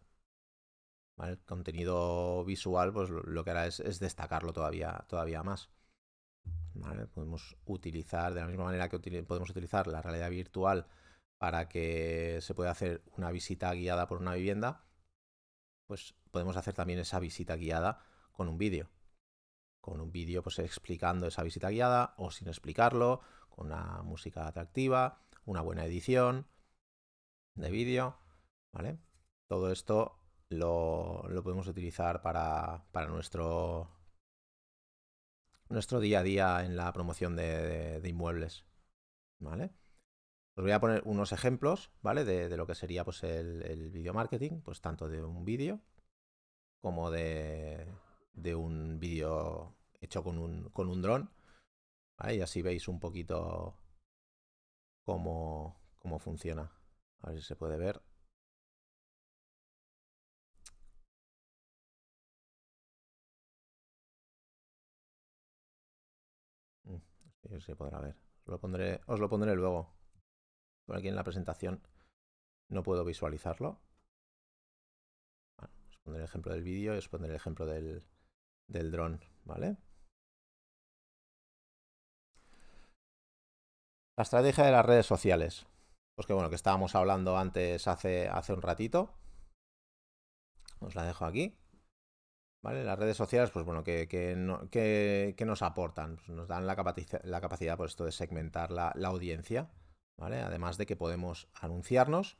¿Vale? 1.17 1.39
Contenido 1.47 2.45
visual, 2.45 2.93
pues 2.93 3.11
lo, 3.11 3.45
que 3.45 3.51
hará 3.51 3.67
es, 3.67 4.01
destacarlo 4.01 4.53
todavía, 4.53 5.05
todavía 5.09 5.43
más. 5.43 5.71
Podemos 7.15 7.57
utilizar, 7.67 8.35
de 8.35 8.41
la 8.41 8.47
misma 8.47 8.65
manera 8.65 8.89
que 8.89 8.99
podemos 9.23 9.51
utilizar 9.51 9.87
la 9.87 10.03
realidad 10.03 10.31
virtual 10.31 10.87
para 11.39 11.69
que 11.69 12.39
se 12.41 12.55
pueda 12.55 12.71
hacer 12.71 13.03
una 13.17 13.31
visita 13.31 13.73
guiada 13.73 14.07
por 14.09 14.19
una 14.19 14.35
vivienda, 14.35 14.85
pues 15.87 16.15
podemos 16.31 16.57
hacer 16.57 16.75
también 16.75 16.99
esa 16.99 17.21
visita 17.21 17.57
guiada 17.57 18.03
con 18.33 18.49
un 18.49 18.59
vídeo. 18.59 18.89
Con 19.81 20.01
un 20.01 20.13
vídeo 20.13 20.43
pues 20.43 20.59
explicando 20.59 21.27
esa 21.27 21.43
visita 21.43 21.71
guiada 21.71 22.15
o 22.17 22.31
sin 22.31 22.49
explicarlo, 22.49 23.21
con 23.49 23.67
una 23.67 24.03
música 24.03 24.47
atractiva, 24.47 25.23
una 25.45 25.61
buena 25.61 25.85
edición, 25.85 26.47
de 27.61 27.70
vídeo, 27.70 28.16
¿vale? 28.73 28.99
Todo 29.49 29.70
esto 29.70 30.18
lo, 30.49 31.23
podemos 31.42 31.68
utilizar 31.68 32.23
para, 32.23 32.85
para, 32.92 33.09
nuestro, 33.09 33.90
nuestro 35.68 36.01
día 36.01 36.20
a 36.20 36.23
día 36.23 36.64
en 36.64 36.77
la 36.77 36.92
promoción 36.92 37.37
de, 37.37 38.01
inmuebles, 38.05 38.64
¿vale? 39.38 39.73
Os 40.57 40.64
voy 40.64 40.73
a 40.73 40.81
poner 40.81 41.03
unos 41.05 41.33
ejemplos, 41.33 41.90
¿vale? 42.03 42.25
De, 42.25 42.57
lo 42.57 42.66
que 42.66 42.75
sería 42.75 43.05
pues, 43.05 43.23
el, 43.23 43.62
el 43.62 43.90
video 43.90 44.12
marketing, 44.12 44.61
pues 44.62 44.81
tanto 44.81 45.09
de 45.09 45.23
un 45.23 45.44
vídeo 45.44 45.81
como 46.81 47.11
de, 47.11 47.87
de 48.33 48.55
un 48.55 48.99
vídeo 48.99 49.77
hecho 50.01 50.25
con 50.25 50.38
un, 50.38 50.70
con 50.70 50.88
un 50.88 51.03
dron. 51.03 51.31
Y 52.29 52.40
así 52.40 52.61
veis 52.61 52.87
un 52.88 53.01
poquito 53.01 53.79
cómo, 55.05 55.81
cómo 55.99 56.18
funciona. 56.18 56.70
A 57.23 57.31
ver 57.31 57.39
si 57.41 57.47
se 57.47 57.57
puede 57.57 57.77
ver. 57.79 58.03
Mm, 66.85 67.59
se 67.61 67.77
podrá 67.77 68.01
ver. 68.01 68.17
Os 68.45 68.49
lo 68.53 68.59
pondré, 68.61 69.01
os 69.07 69.21
lo 69.21 69.29
pondré 69.29 69.55
luego. 69.55 69.95
Por 70.87 70.97
aquí 70.97 71.09
en 71.09 71.17
la 71.17 71.25
presentación 71.25 71.83
no 72.69 72.83
puedo 72.83 73.05
visualizarlo. 73.05 73.81
os 75.91 75.99
pondré 76.03 76.21
el 76.23 76.29
ejemplo 76.29 76.53
del 76.53 76.63
vídeo 76.63 76.95
y 76.95 76.99
os 76.99 77.09
pondré 77.09 77.31
el 77.31 77.37
ejemplo 77.37 77.67
del, 77.67 78.05
del 78.67 78.91
dron, 78.91 79.21
¿vale? 79.45 79.77
La 84.17 84.23
estrategia 84.23 84.65
de 84.65 84.73
las 84.73 84.85
redes 84.85 85.07
sociales. 85.07 85.67
Pues 86.21 86.27
que 86.27 86.35
bueno, 86.35 86.51
que 86.51 86.57
estábamos 86.57 86.95
hablando 86.95 87.39
antes 87.39 87.89
hace, 87.89 88.29
hace 88.29 88.53
un 88.53 88.61
ratito. 88.61 89.15
Os 90.81 90.95
la 90.95 91.07
dejo 91.07 91.25
aquí. 91.25 91.57
¿Vale? 92.63 92.85
Las 92.85 92.99
redes 92.99 93.17
sociales, 93.17 93.51
pues 93.51 93.65
bueno, 93.65 93.83
que, 93.83 94.35
nos 95.47 95.63
aportan? 95.63 96.17
Pues 96.17 96.29
nos 96.29 96.47
dan 96.47 96.67
la, 96.67 96.77
capacidad, 96.77 97.25
la 97.25 97.41
capacidad 97.41 97.79
pues, 97.79 97.93
esto 97.93 98.05
de 98.05 98.13
segmentar 98.13 98.71
la, 98.71 98.91
audiencia, 99.03 99.71
¿vale? 100.19 100.43
Además 100.43 100.77
de 100.77 100.85
que 100.85 100.95
podemos 100.95 101.49
anunciarnos, 101.55 102.37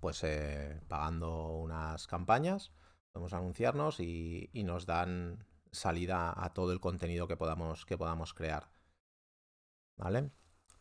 pues 0.00 0.22
eh, 0.22 0.78
pagando 0.86 1.56
unas 1.56 2.06
campañas, 2.06 2.70
podemos 3.12 3.32
anunciarnos 3.32 3.98
y, 3.98 4.50
nos 4.62 4.84
dan 4.84 5.46
salida 5.72 6.34
a 6.36 6.52
todo 6.52 6.70
el 6.72 6.80
contenido 6.80 7.28
que 7.28 7.38
podamos, 7.38 7.86
que 7.86 7.96
podamos 7.96 8.34
crear. 8.34 8.68
¿Vale? 9.96 10.32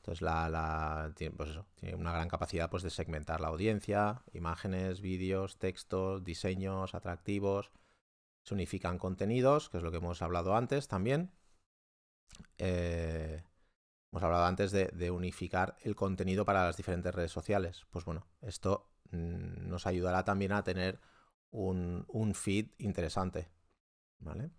Entonces 0.04 0.22
la, 0.22 1.14
pues 1.38 1.60
tiene 1.76 1.96
una 1.96 2.12
gran 2.12 2.28
capacidad 2.28 2.70
pues, 2.70 2.84
de 2.84 2.90
segmentar 2.90 3.40
la 3.40 3.48
audiencia, 3.48 4.22
imágenes, 4.34 5.00
vídeos, 5.00 5.58
textos, 5.58 6.24
diseños 6.26 6.94
atractivos 6.94 7.72
se 8.44 8.54
unifican 8.54 9.00
contenidos, 9.00 9.70
que 9.70 9.78
es 9.78 9.84
lo 9.84 9.92
que 9.92 9.98
hemos 9.98 10.22
hablado 10.22 10.56
antes 10.56 10.88
también. 10.88 11.32
Eh, 12.58 13.42
hemos 14.12 14.24
hablado 14.24 14.46
antes 14.46 14.72
de, 14.72 15.12
unificar 15.12 15.78
el 15.82 15.96
contenido 15.96 16.46
para 16.46 16.66
las 16.66 16.78
diferentes 16.78 17.16
redes 17.16 17.32
sociales. 17.32 17.86
Pues 17.90 18.06
bueno, 18.06 18.28
esto 18.42 18.90
mm, 19.12 19.70
nos 19.70 19.88
ayudará 19.88 20.26
también 20.26 20.52
a 20.52 20.64
tener 20.64 21.00
un, 21.52 22.34
feed 22.36 22.72
interesante. 22.78 23.50
¿Vale? 24.20 24.52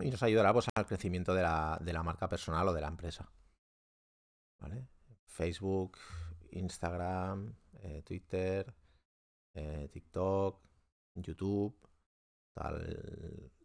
Y 0.00 0.10
nos 0.10 0.22
ayudará 0.22 0.52
pues, 0.52 0.66
al 0.74 0.86
crecimiento 0.86 1.32
de 1.32 1.42
la, 1.42 2.02
marca 2.04 2.28
personal 2.28 2.68
o 2.68 2.72
de 2.72 2.80
la 2.80 2.88
empresa. 2.88 3.30
Facebook, 5.26 5.98
Instagram, 6.50 7.54
eh, 7.82 8.02
Twitter, 8.02 8.72
eh, 9.54 9.88
TikTok, 9.92 10.60
YouTube 11.14 11.76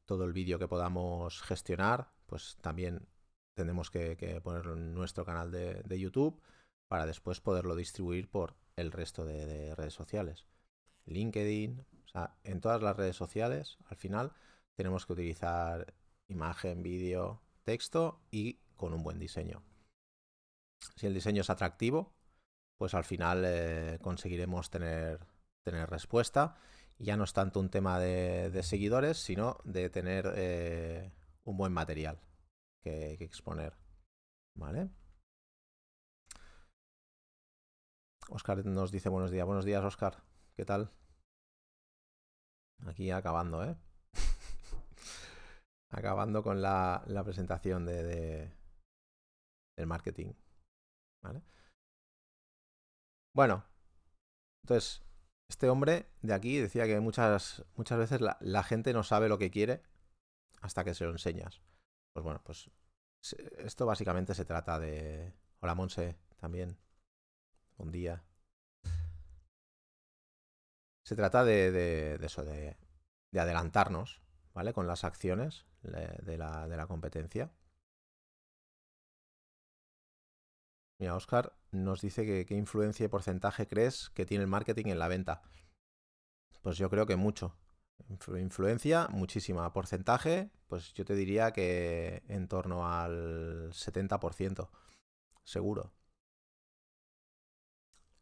todo 0.06 0.26
el 0.26 0.34
vídeo 0.34 0.60
que 0.60 0.68
podamos 0.68 1.42
gestionar, 1.42 2.12
pues 2.26 2.58
también 2.62 3.08
tenemos 3.56 3.90
que, 3.90 4.42
ponerlo 4.44 4.74
en 4.74 4.94
nuestro 4.94 5.26
canal 5.26 5.52
de, 5.52 6.00
YouTube 6.00 6.42
para 6.88 7.06
después 7.06 7.40
poderlo 7.40 7.76
distribuir 7.76 8.30
por 8.30 8.56
el 8.76 8.92
resto 8.92 9.26
de, 9.26 9.74
redes 9.76 9.94
sociales. 9.94 10.46
LinkedIn, 11.06 11.86
o 12.04 12.08
sea, 12.08 12.36
en 12.44 12.60
todas 12.60 12.82
las 12.82 12.98
redes 12.98 13.16
sociales, 13.16 13.78
al 13.86 13.98
final 13.98 14.34
tenemos 14.76 15.06
que 15.06 15.14
utilizar 15.14 15.94
imagen, 16.28 16.84
vídeo, 16.84 17.42
texto 17.64 18.20
y 18.32 18.60
con 18.76 18.94
un 18.94 19.04
buen 19.04 19.20
diseño. 19.20 19.64
Si 20.96 21.08
el 21.08 21.14
diseño 21.14 21.42
es 21.42 21.50
atractivo, 21.50 22.14
pues 22.78 22.94
al 22.94 23.04
final 23.04 23.44
eh, 23.46 24.00
conseguiremos 24.02 24.70
tener, 24.70 25.20
tener 25.64 25.90
respuesta 25.90 26.58
ya 27.02 27.18
no 27.18 27.24
es 27.24 27.34
tanto 27.34 27.60
un 27.60 27.70
tema 27.70 28.00
de, 28.00 28.62
seguidores, 28.64 29.18
sino 29.18 29.58
de 29.64 29.90
tener 29.90 30.32
eh, 30.36 31.12
un 31.44 31.58
buen 31.58 31.74
material 31.74 32.20
que, 32.84 33.14
exponer. 33.14 33.74
¿Vale? 34.56 34.90
Oscar 38.30 38.66
nos 38.66 38.92
dice 38.92 39.10
buenos 39.10 39.32
días. 39.32 39.46
Buenos 39.46 39.66
días, 39.66 39.84
Oscar. 39.84 40.24
¿Qué 40.56 40.66
tal? 40.66 40.92
Aquí 42.86 43.12
acabando, 43.12 43.64
¿eh? 43.64 43.76
acabando 45.90 46.44
con 46.44 46.62
la, 46.62 47.04
presentación 47.26 47.86
de, 47.86 48.04
de, 48.04 48.52
del 49.78 49.88
marketing. 49.88 50.34
Bueno, 53.34 53.64
entonces, 54.64 55.02
este 55.50 55.70
hombre 55.70 56.08
de 56.22 56.34
aquí 56.34 56.58
decía 56.58 56.86
que 56.86 57.00
muchas, 57.00 57.64
muchas 57.76 57.98
veces 57.98 58.22
la, 58.22 58.64
gente 58.64 58.94
no 58.94 59.04
sabe 59.04 59.30
lo 59.30 59.38
que 59.38 59.52
quiere 59.52 59.82
hasta 60.62 60.84
que 60.84 60.94
se 60.94 61.06
lo 61.06 61.12
enseñas. 61.12 61.62
Pues 62.14 62.24
bueno, 62.24 62.42
pues 62.44 62.70
esto 63.58 63.86
básicamente 63.86 64.36
se 64.36 64.46
trata 64.46 64.80
de... 64.80 65.34
Hola 65.60 65.76
Monse, 65.76 66.18
también. 66.38 66.78
Buen 67.78 67.92
día. 67.92 68.24
Se 71.06 71.16
trata 71.16 71.44
de, 71.44 72.20
eso, 72.22 72.44
de, 72.44 72.78
adelantarnos, 73.34 74.22
¿vale? 74.54 74.74
Con 74.74 74.88
las 74.88 75.04
acciones 75.04 75.66
de 75.82 76.38
la, 76.38 76.68
de 76.68 76.78
la 76.78 76.88
competencia. 76.88 77.52
Mira, 81.02 81.16
Oscar 81.16 81.52
nos 81.72 82.00
dice 82.00 82.28
que 82.28 82.46
qué 82.46 82.54
influencia 82.54 83.04
y 83.04 83.10
porcentaje 83.10 83.66
crees 83.68 84.12
que 84.12 84.28
tiene 84.28 84.44
el 84.44 84.48
marketing 84.48 84.86
en 84.86 85.00
la 85.00 85.08
venta. 85.08 85.42
Pues 86.62 86.78
yo 86.78 86.92
creo 86.92 87.08
que 87.08 87.16
mucho. 87.16 87.56
Influencia, 88.38 89.08
muchísima. 89.10 89.74
Porcentaje, 89.74 90.52
pues 90.68 90.94
yo 90.94 91.04
te 91.04 91.16
diría 91.16 91.54
que 91.54 92.22
en 92.28 92.48
torno 92.48 92.88
al 92.88 93.72
70%. 93.72 94.70
Seguro. 95.44 95.92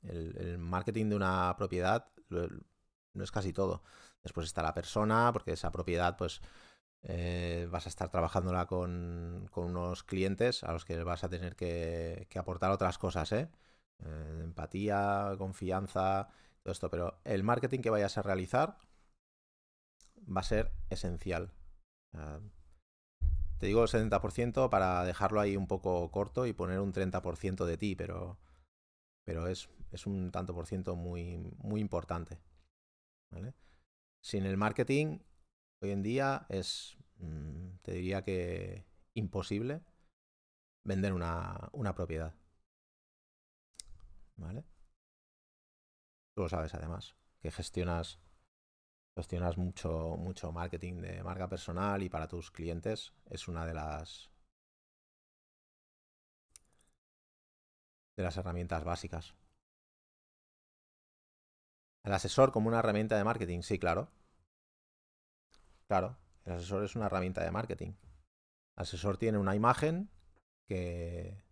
El, 0.01 0.57
marketing 0.57 1.09
de 1.09 1.15
una 1.17 1.53
propiedad 1.57 2.09
no 2.29 3.23
es 3.25 3.31
casi 3.31 3.51
todo. 3.51 3.83
Después 4.23 4.47
está 4.47 4.63
la 4.63 4.73
persona, 4.73 5.33
porque 5.33 5.51
esa 5.51 5.69
propiedad, 5.69 6.15
pues 6.15 6.39
eh, 7.03 7.67
vas 7.71 7.85
a 7.85 7.89
estar 7.89 8.09
trabajándola 8.09 8.65
con, 8.65 9.49
unos 9.55 10.03
clientes 10.03 10.63
a 10.63 10.73
los 10.73 10.85
que 10.85 11.01
vas 11.03 11.23
a 11.23 11.29
tener 11.29 11.55
que, 11.55 12.27
aportar 12.35 12.71
otras 12.71 12.97
cosas, 12.97 13.31
¿eh? 13.31 13.49
¿eh? 14.03 14.39
empatía, 14.43 15.35
confianza, 15.37 16.29
todo 16.63 16.71
esto. 16.73 16.89
Pero 16.89 17.19
el 17.23 17.43
marketing 17.43 17.79
que 17.79 17.89
vayas 17.89 18.17
a 18.17 18.21
realizar 18.21 18.77
va 20.25 20.41
a 20.41 20.43
ser 20.43 20.71
esencial. 20.89 21.51
te 23.59 23.65
digo 23.67 23.83
el 23.83 23.89
70% 23.89 24.69
para 24.69 25.03
dejarlo 25.05 25.39
ahí 25.39 25.55
un 25.55 25.67
poco 25.67 26.09
corto 26.11 26.45
y 26.45 26.53
poner 26.53 26.79
un 26.79 26.93
30% 26.93 27.65
de 27.65 27.77
ti, 27.77 27.95
pero, 27.95 28.37
pero 29.25 29.47
es, 29.47 29.69
es, 29.91 30.05
un 30.05 30.31
tanto 30.31 30.53
por 30.53 30.65
ciento 30.67 30.95
muy, 30.95 31.37
muy 31.57 31.81
importante. 31.81 32.39
Sin 34.21 34.45
el 34.45 34.57
marketing 34.57 35.19
Hoy 35.81 35.91
en 35.91 36.03
día 36.03 36.45
es, 36.49 36.97
mm, 37.17 37.77
te 37.81 37.93
diría 37.93 38.23
que 38.23 38.85
imposible 39.13 39.81
vender 40.83 41.13
una, 41.13 41.93
propiedad. 41.95 42.33
¿Vale? 44.35 44.63
Tú 46.35 46.43
lo 46.43 46.49
sabes 46.49 46.73
además, 46.73 47.15
que 47.41 47.51
gestionas, 47.51 48.19
gestionas 49.15 49.57
mucho, 49.57 50.15
mucho 50.17 50.51
marketing 50.51 51.01
de 51.01 51.23
marca 51.23 51.47
personal 51.49 52.03
y 52.03 52.09
para 52.09 52.27
tus 52.27 52.51
clientes 52.51 53.13
es 53.29 53.47
una 53.47 53.65
de 53.65 53.73
las 53.73 54.29
de 58.17 58.23
las 58.23 58.35
herramientas 58.37 58.83
básicas. 58.83 59.33
El 62.03 62.13
asesor 62.13 62.51
como 62.51 62.67
una 62.67 62.79
herramienta 62.79 63.17
de 63.17 63.23
marketing, 63.23 63.61
sí, 63.61 63.79
claro. 63.79 64.09
Claro, 65.89 66.19
el 66.45 66.53
asesor 66.53 66.83
es 66.83 66.95
una 66.95 67.07
herramienta 67.07 67.43
de 67.43 67.49
marketing. 67.49 67.93
El 68.77 68.83
asesor 68.83 69.17
tiene 69.17 69.39
una 69.39 69.55
imagen 69.55 70.11
que, 70.67 71.43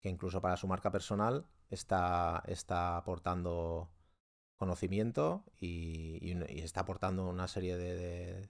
que 0.00 0.08
incluso 0.08 0.40
para 0.40 0.56
su 0.56 0.66
marca 0.66 0.90
personal 0.90 1.46
está, 1.68 2.42
está 2.46 2.96
aportando 2.96 3.92
conocimiento 4.56 5.44
y, 5.58 6.32
está 6.62 6.80
aportando 6.80 7.28
una 7.28 7.48
serie 7.48 7.76
de, 7.76 8.48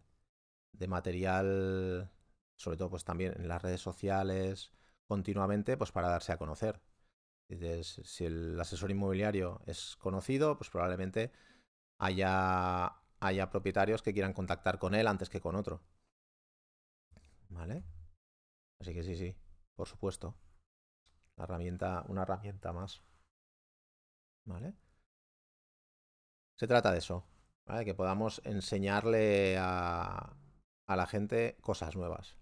de, 0.72 0.88
material, 0.88 2.12
sobre 2.56 2.76
todo 2.76 2.90
pues 2.90 3.02
también 3.02 3.34
en 3.36 3.48
las 3.48 3.62
redes 3.62 3.80
sociales, 3.80 4.70
continuamente, 5.08 5.76
pues 5.76 5.90
para 5.90 6.08
darse 6.08 6.30
a 6.30 6.38
conocer. 6.38 6.80
si 7.82 8.24
el 8.24 8.60
asesor 8.60 8.92
inmobiliario 8.92 9.60
es 9.66 9.96
conocido, 9.96 10.56
pues 10.56 10.70
probablemente 10.70 11.32
haya 11.98 13.00
haya 13.20 13.50
propietarios 13.50 14.02
que 14.02 14.12
quieran 14.12 14.32
contactar 14.32 14.78
con 14.78 14.94
él 14.94 15.06
antes 15.06 15.28
que 15.30 15.40
con 15.40 15.56
otro. 15.56 15.82
¿Vale? 17.50 17.84
Así 18.80 18.94
que 18.94 19.02
sí, 19.02 19.16
sí, 19.16 19.36
por 19.74 19.86
supuesto. 19.86 20.34
Herramienta, 21.36 22.04
una 22.08 22.22
herramienta 22.22 22.72
más. 22.72 23.02
¿Vale? 24.44 24.74
Se 26.58 26.66
trata 26.66 26.92
de 26.92 26.98
eso, 26.98 27.24
¿vale? 27.66 27.84
Que 27.84 27.94
podamos 27.94 28.40
enseñarle 28.44 29.56
a, 29.58 30.36
a 30.86 30.96
la 30.96 31.06
gente 31.06 31.56
cosas 31.60 31.96
nuevas. 31.96 32.36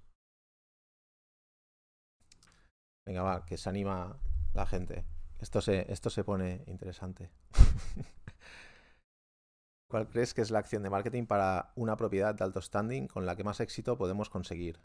Venga, 3.07 3.23
va, 3.23 3.45
que 3.47 3.57
se 3.57 3.69
anima 3.69 4.19
la 4.55 4.67
gente. 4.67 5.05
Esto 5.39 5.61
se, 5.61 5.91
esto 5.93 6.11
se 6.11 6.25
pone 6.25 6.65
interesante. 6.67 7.31
¿Cuál 9.91 10.09
crees 10.09 10.35
que 10.35 10.43
es 10.43 10.51
la 10.51 10.59
acción 10.59 10.83
de 10.83 10.91
marketing 10.91 11.25
para 11.25 11.73
una 11.75 11.97
propiedad 11.97 12.35
de 12.35 12.45
alto 12.45 12.61
standing 12.61 13.09
con 13.09 13.25
la 13.25 13.37
que 13.37 13.45
más 13.45 13.61
éxito 13.61 13.97
podemos 13.97 14.29
conseguir? 14.29 14.79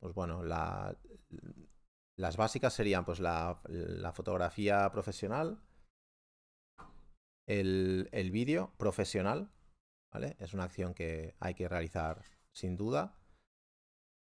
Pues 0.00 0.14
bueno, 0.14 0.42
las 0.42 2.36
básicas 2.36 2.72
serían 2.72 3.04
pues 3.04 3.20
la, 3.20 3.60
fotografía 4.14 4.90
profesional, 4.90 5.60
el, 7.46 8.30
vídeo 8.32 8.72
profesional, 8.78 9.50
¿vale? 10.10 10.36
Es 10.38 10.54
una 10.54 10.64
acción 10.64 10.94
que 10.94 11.36
hay 11.38 11.54
que 11.54 11.68
realizar 11.68 12.22
sin 12.54 12.76
duda. 12.78 13.18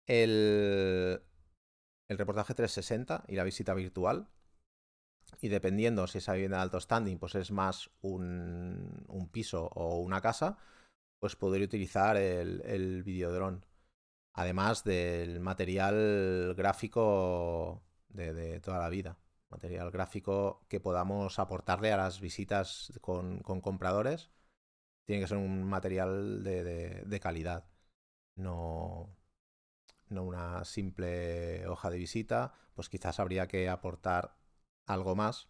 El, 0.05 1.21
el 2.09 2.17
reportaje 2.17 2.53
360 2.53 3.23
y 3.27 3.35
la 3.35 3.43
visita 3.45 3.73
virtual. 3.73 4.29
Y 5.41 5.49
dependiendo 5.49 6.07
si 6.07 6.17
esa 6.19 6.33
vivienda 6.33 6.57
de 6.57 6.63
alto 6.63 6.79
standing 6.79 7.17
pues 7.19 7.35
es 7.35 7.51
más 7.51 7.89
un, 8.01 9.05
un 9.07 9.29
piso 9.29 9.67
o 9.75 9.97
una 9.99 10.21
casa, 10.21 10.57
pues 11.19 11.35
podría 11.35 11.65
utilizar 11.65 12.17
el, 12.17 12.61
el 12.65 13.03
videodrone. 13.03 13.61
Además 14.33 14.83
del 14.83 15.39
material 15.39 16.53
gráfico 16.55 17.83
de, 18.09 18.59
toda 18.61 18.79
la 18.79 18.89
vida. 18.89 19.17
Material 19.49 19.91
gráfico 19.91 20.65
que 20.67 20.79
podamos 20.79 21.39
aportarle 21.39 21.91
a 21.91 21.97
las 21.97 22.19
visitas 22.21 22.93
con, 23.01 23.39
compradores. 23.41 24.29
Tiene 25.05 25.21
que 25.23 25.27
ser 25.27 25.37
un 25.37 25.63
material 25.63 26.43
de, 26.43 27.03
de 27.05 27.19
calidad. 27.19 27.65
No, 28.35 29.09
no 30.09 30.23
una 30.23 30.65
simple 30.65 31.67
hoja 31.67 31.89
de 31.89 31.97
visita. 31.97 32.53
Pues 32.75 32.89
quizás 32.89 33.19
habría 33.19 33.47
que 33.47 33.69
aportar 33.69 34.35
algo 34.87 35.15
más. 35.15 35.47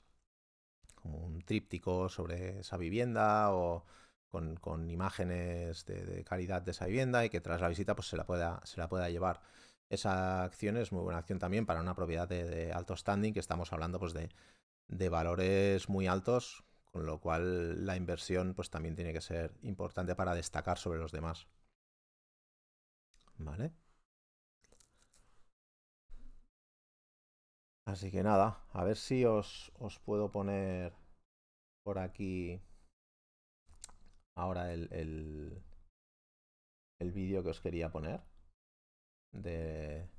Como 0.95 1.19
un 1.19 1.41
tríptico 1.41 2.09
sobre 2.09 2.59
esa 2.59 2.77
vivienda 2.77 3.53
o 3.53 3.85
con, 4.29 4.89
imágenes 4.89 5.85
de, 5.85 6.23
calidad 6.23 6.61
de 6.61 6.71
esa 6.71 6.85
vivienda 6.85 7.25
y 7.25 7.29
que 7.29 7.41
tras 7.41 7.61
la 7.61 7.69
visita 7.69 7.95
pues 7.95 8.07
se 8.07 8.17
la 8.17 8.25
pueda, 8.25 8.61
se 8.65 8.79
la 8.79 8.89
pueda 8.89 9.09
llevar. 9.09 9.41
Esa 9.89 10.43
acción 10.43 10.77
es 10.77 10.91
muy 10.91 11.01
buena 11.01 11.19
acción 11.19 11.39
también 11.39 11.65
para 11.65 11.81
una 11.81 11.95
propiedad 11.95 12.27
de, 12.27 12.73
alto 12.73 12.95
standing, 12.95 13.33
que 13.33 13.39
estamos 13.39 13.71
hablando 13.71 13.99
pues 13.99 14.13
de, 14.13 14.29
de, 14.88 15.09
valores 15.09 15.88
muy 15.89 16.07
altos, 16.07 16.65
con 16.91 17.05
lo 17.05 17.19
cual 17.19 17.85
la 17.85 17.95
inversión 17.95 18.53
pues 18.53 18.69
también 18.69 18.95
tiene 18.95 19.13
que 19.13 19.21
ser 19.21 19.53
importante 19.61 20.15
para 20.15 20.35
destacar 20.35 20.77
sobre 20.77 20.99
los 20.99 21.11
demás. 21.11 21.47
¿Vale? 23.38 23.71
Así 27.88 28.11
que 28.11 28.21
nada, 28.21 28.47
a 28.73 28.83
ver 28.83 28.97
si 28.97 29.23
os, 29.23 29.71
os 29.79 29.97
puedo 29.99 30.29
poner 30.29 30.93
por 31.83 31.99
aquí 31.99 32.61
ahora 34.35 34.73
el, 34.73 34.89
el, 34.91 35.63
el 36.99 37.11
vídeo 37.13 37.43
que 37.43 37.51
os 37.51 37.61
quería 37.61 37.89
poner 37.89 38.19
de 39.31 40.09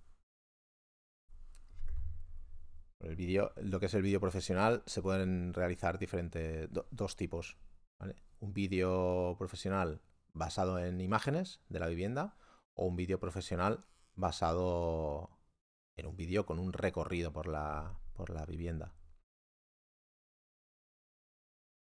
el 3.01 3.16
vídeo, 3.16 3.53
lo 3.57 3.79
que 3.79 3.87
es 3.87 3.95
el 3.95 4.03
vídeo 4.03 4.19
profesional, 4.19 4.83
se 4.87 5.03
pueden 5.03 5.53
realizar 5.53 5.99
diferentes 5.99 6.71
dos 6.91 7.16
tipos. 7.16 7.59
Un 8.41 8.55
vídeo 8.55 9.37
profesional 9.39 10.01
basado 10.33 10.79
en 10.79 11.03
imágenes 11.03 11.61
de 11.69 11.81
la 11.81 11.89
vivienda 11.89 12.35
o 12.73 12.87
un 12.87 12.97
vídeo 12.97 13.21
profesional 13.21 13.85
basado 14.14 15.38
en 15.99 16.07
un 16.07 16.17
vídeo 16.17 16.47
con 16.47 16.59
un 16.59 16.73
recorrido 16.73 17.33
por 17.33 17.49
la, 17.49 17.99
por 18.15 18.31
la 18.31 18.47
vivienda. 18.47 18.95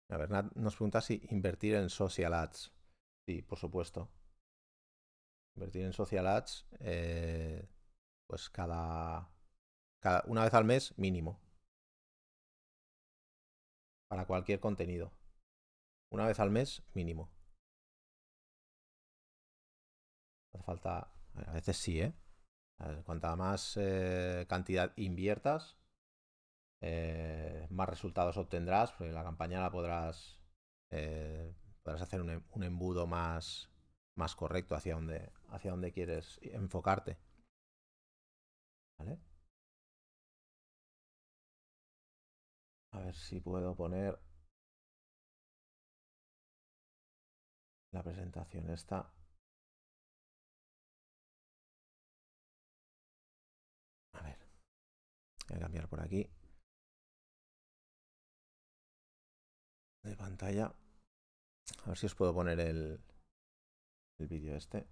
A 0.09 0.17
ver, 0.17 0.29
nos 0.55 0.75
pregunta 0.75 1.01
si 1.01 1.21
invertir 1.29 1.75
en 1.75 1.89
social 1.89 2.33
ads. 2.33 2.71
Sí, 3.27 3.41
por 3.43 3.59
supuesto. 3.59 4.09
Invertir 5.55 5.83
en 5.83 5.93
social 5.93 6.25
ads, 6.27 6.65
eh, 6.79 7.67
pues 8.27 8.49
cada, 8.49 9.29
cada. 10.01 10.23
Una 10.27 10.45
vez 10.45 10.53
al 10.53 10.65
mes, 10.65 10.97
mínimo. 10.97 11.39
Para 14.09 14.25
cualquier 14.25 14.59
contenido. 14.59 15.11
Una 16.11 16.25
vez 16.25 16.39
al 16.39 16.49
mes, 16.49 16.81
mínimo. 16.93 17.29
Hace 20.53 20.63
falta. 20.63 21.13
A 21.35 21.53
veces 21.53 21.77
sí, 21.77 22.01
¿eh? 22.01 22.13
Cuanta 23.05 23.35
más 23.35 23.77
eh, 23.77 24.45
cantidad 24.49 24.93
inviertas, 24.97 25.77
eh, 26.81 27.67
más 27.69 27.89
resultados 27.89 28.37
obtendrás, 28.37 28.91
porque 28.91 29.11
la 29.11 29.23
campaña 29.23 29.61
la 29.61 29.71
podrás, 29.71 30.39
eh, 30.91 31.53
podrás 31.83 32.01
hacer 32.01 32.21
un, 32.21 32.63
embudo 32.63 33.07
más, 33.07 33.69
más 34.15 34.35
correcto 34.35 34.75
hacia 34.75 34.95
donde, 34.95 35.31
hacia 35.49 35.71
donde 35.71 35.91
quieres 35.91 36.39
enfocarte. 36.43 37.17
A 42.91 42.99
ver 42.99 43.15
si 43.15 43.39
puedo 43.39 43.75
poner 43.75 44.19
la 47.91 48.03
presentación 48.03 48.69
esta. 48.69 49.11
Voy 55.49 55.57
a 55.57 55.61
cambiar 55.61 55.87
por 55.87 56.01
aquí. 56.01 56.29
de 60.03 60.15
pantalla. 60.15 60.73
A 61.83 61.87
ver 61.87 61.97
si 61.97 62.05
os 62.07 62.15
puedo 62.15 62.33
poner 62.33 62.59
el, 62.59 62.99
el 64.17 64.27
vídeo 64.27 64.55
este. 64.55 64.87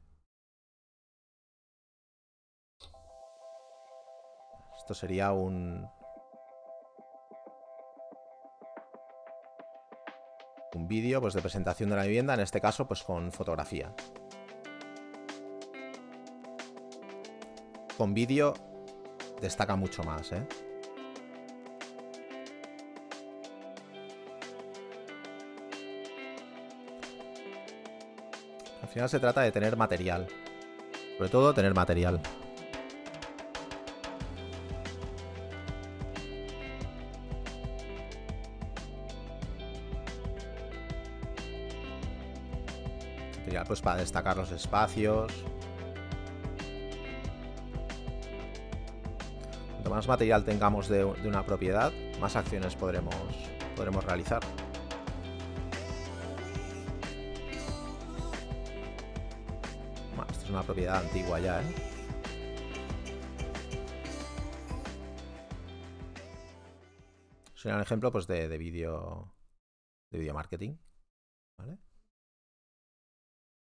Esto 4.77 4.93
sería 4.93 5.31
un... 5.33 5.89
Un 10.73 10.87
vídeo 10.87 11.19
pues, 11.19 11.33
de 11.33 11.41
presentación 11.41 11.89
de 11.89 11.95
la 11.95 12.03
vivienda, 12.03 12.35
en 12.35 12.41
este 12.41 12.61
caso 12.61 12.87
pues 12.87 13.01
con 13.01 13.31
fotografía. 13.31 13.95
Con 17.97 18.13
vídeo 18.13 18.53
destaca 19.41 19.75
mucho 19.75 20.03
más, 20.03 20.31
¿eh? 20.31 20.45
Al 28.81 28.87
final 28.89 29.09
se 29.09 29.19
trata 29.19 29.41
de 29.41 29.51
tener 29.51 29.75
material. 29.75 30.27
Sobre 31.17 31.29
todo 31.29 31.53
tener 31.53 31.73
material. 31.73 32.21
Material 43.39 43.65
pues 43.67 43.81
para 43.81 43.97
destacar 43.97 44.37
los 44.37 44.51
espacios. 44.51 45.31
Más 49.89 50.07
material 50.07 50.43
tengamos 50.43 50.89
de, 50.89 51.03
una 51.03 51.45
propiedad, 51.45 51.91
más 52.19 52.35
acciones 52.35 52.75
podremos, 52.75 53.15
podremos 53.75 54.03
realizar. 54.03 54.41
una 60.49 60.63
propiedad 60.63 61.03
antigua 61.03 61.41
ya, 61.41 61.61
¿eh? 61.61 61.75
Sería 67.53 67.75
un 67.75 67.81
ejemplo 67.81 68.11
pues, 68.11 68.27
de, 68.27 68.47
de 68.47 68.57
de 70.11 70.19
video 70.19 70.33
marketing. 70.33 70.77
¿vale? 71.57 71.77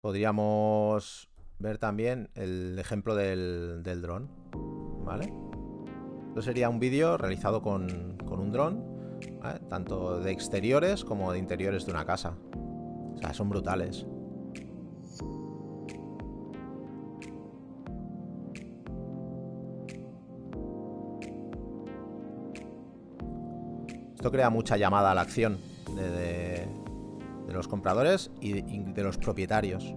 Podríamos 0.01 1.30
ver 1.59 1.78
también 1.78 2.32
el 2.34 2.80
ejemplo 2.80 3.15
del, 3.15 3.84
del 3.84 4.01
dron. 4.01 4.30
¿Vale? 5.05 5.51
Esto 6.32 6.43
sería 6.43 6.69
un 6.69 6.79
vídeo 6.79 7.17
realizado 7.17 7.61
con, 7.61 8.15
con 8.25 8.39
un 8.39 8.53
dron, 8.53 8.86
tanto 9.67 10.21
de 10.21 10.32
exteriores 10.32 11.03
como 11.03 11.34
de 11.34 11.39
interiores 11.39 11.86
de 11.86 11.91
una 11.91 12.05
casa. 12.05 12.38
O 13.15 13.17
sea, 13.17 13.34
son 13.34 13.49
brutales. 13.49 14.05
Esto 24.15 24.32
crea 24.32 24.49
mucha 24.49 24.77
llamada 24.77 25.11
a 25.11 25.15
la 25.15 25.21
acción 25.23 25.59
de, 25.97 26.65
los 27.49 27.67
compradores 27.67 28.32
y 28.39 28.61
de, 28.61 29.03
los 29.03 29.17
propietarios. 29.17 29.93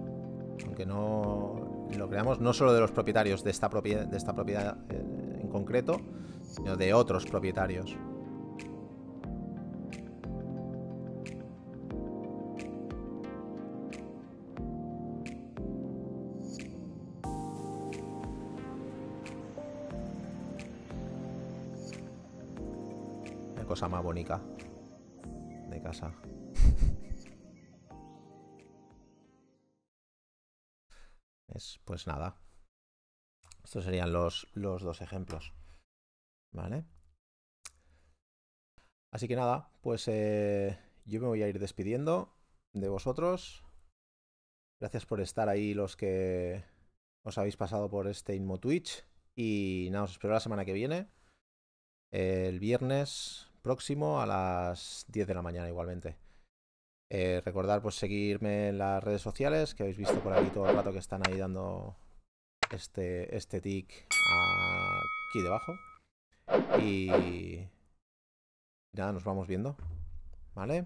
Aunque 0.65 0.85
no 0.85 1.87
lo 1.97 2.09
creamos 2.09 2.41
no 2.41 2.51
solo 2.51 2.73
de 2.73 2.81
los 2.81 2.91
propietarios 2.91 3.41
de 3.41 3.51
esta 3.51 3.69
propiedad, 3.69 4.05
de 4.05 4.17
esta 4.17 4.35
propiedad 4.35 4.77
eh, 4.89 5.14
concreto, 5.55 6.01
sino 6.43 6.75
de 6.75 6.93
otros 6.93 7.25
propietarios. 7.25 7.95
cosa 23.65 23.89
más 23.89 24.03
bonita 24.03 24.41
de 25.69 25.81
casa. 25.81 26.13
Es, 31.47 31.79
pues 31.85 32.05
nada. 32.05 32.44
Estos 33.75 33.87
serían 33.87 34.13
los, 34.13 34.47
los 34.53 34.83
dos 34.83 35.01
ejemplos. 35.01 35.53
¿Vale? 36.53 36.85
Así 39.11 39.27
que 39.27 39.35
nada, 39.35 39.69
pues 39.81 40.07
eh, 40.07 40.79
yo 41.03 41.19
me 41.19 41.27
voy 41.27 41.43
a 41.43 41.49
ir 41.49 41.59
despidiendo 41.59 42.33
de 42.71 42.87
vosotros. 42.87 43.65
Gracias 44.79 45.05
por 45.05 45.19
estar 45.19 45.49
ahí 45.49 45.73
los 45.73 45.97
que 45.97 46.63
os 47.25 47.37
habéis 47.37 47.57
pasado 47.57 47.89
por 47.89 48.07
este 48.07 48.33
Inmo 48.33 48.61
Twitch. 48.61 49.03
Y 49.35 49.89
nada, 49.91 50.05
os 50.05 50.11
espero 50.11 50.33
la 50.33 50.39
semana 50.39 50.63
que 50.63 50.71
viene. 50.71 51.09
El 52.11 52.61
viernes 52.61 53.51
próximo 53.61 54.21
a 54.21 54.25
las 54.25 55.03
10 55.09 55.27
de 55.27 55.33
la 55.33 55.41
mañana 55.41 55.67
igualmente. 55.67 56.15
Eh, 57.09 57.41
recordar 57.43 57.81
pues 57.81 57.95
seguirme 57.95 58.69
en 58.69 58.77
las 58.77 59.03
redes 59.03 59.21
sociales, 59.21 59.75
que 59.75 59.83
habéis 59.83 59.97
visto 59.97 60.17
por 60.21 60.31
ahí 60.31 60.49
todo 60.51 60.69
el 60.69 60.77
rato 60.77 60.93
que 60.93 60.99
están 60.99 61.27
ahí 61.27 61.37
dando 61.37 61.97
este, 62.71 63.35
este 63.35 63.61
tic 63.61 64.07
aquí 65.29 65.41
debajo. 65.43 65.73
Y 66.81 67.67
nada, 68.93 69.11
nos 69.13 69.23
vamos 69.23 69.47
viendo. 69.47 69.75
¿Vale? 70.53 70.85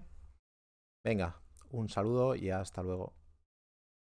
Venga, 1.04 1.40
un 1.70 1.88
saludo 1.88 2.34
y 2.34 2.50
hasta 2.50 2.82
luego. 2.82 3.12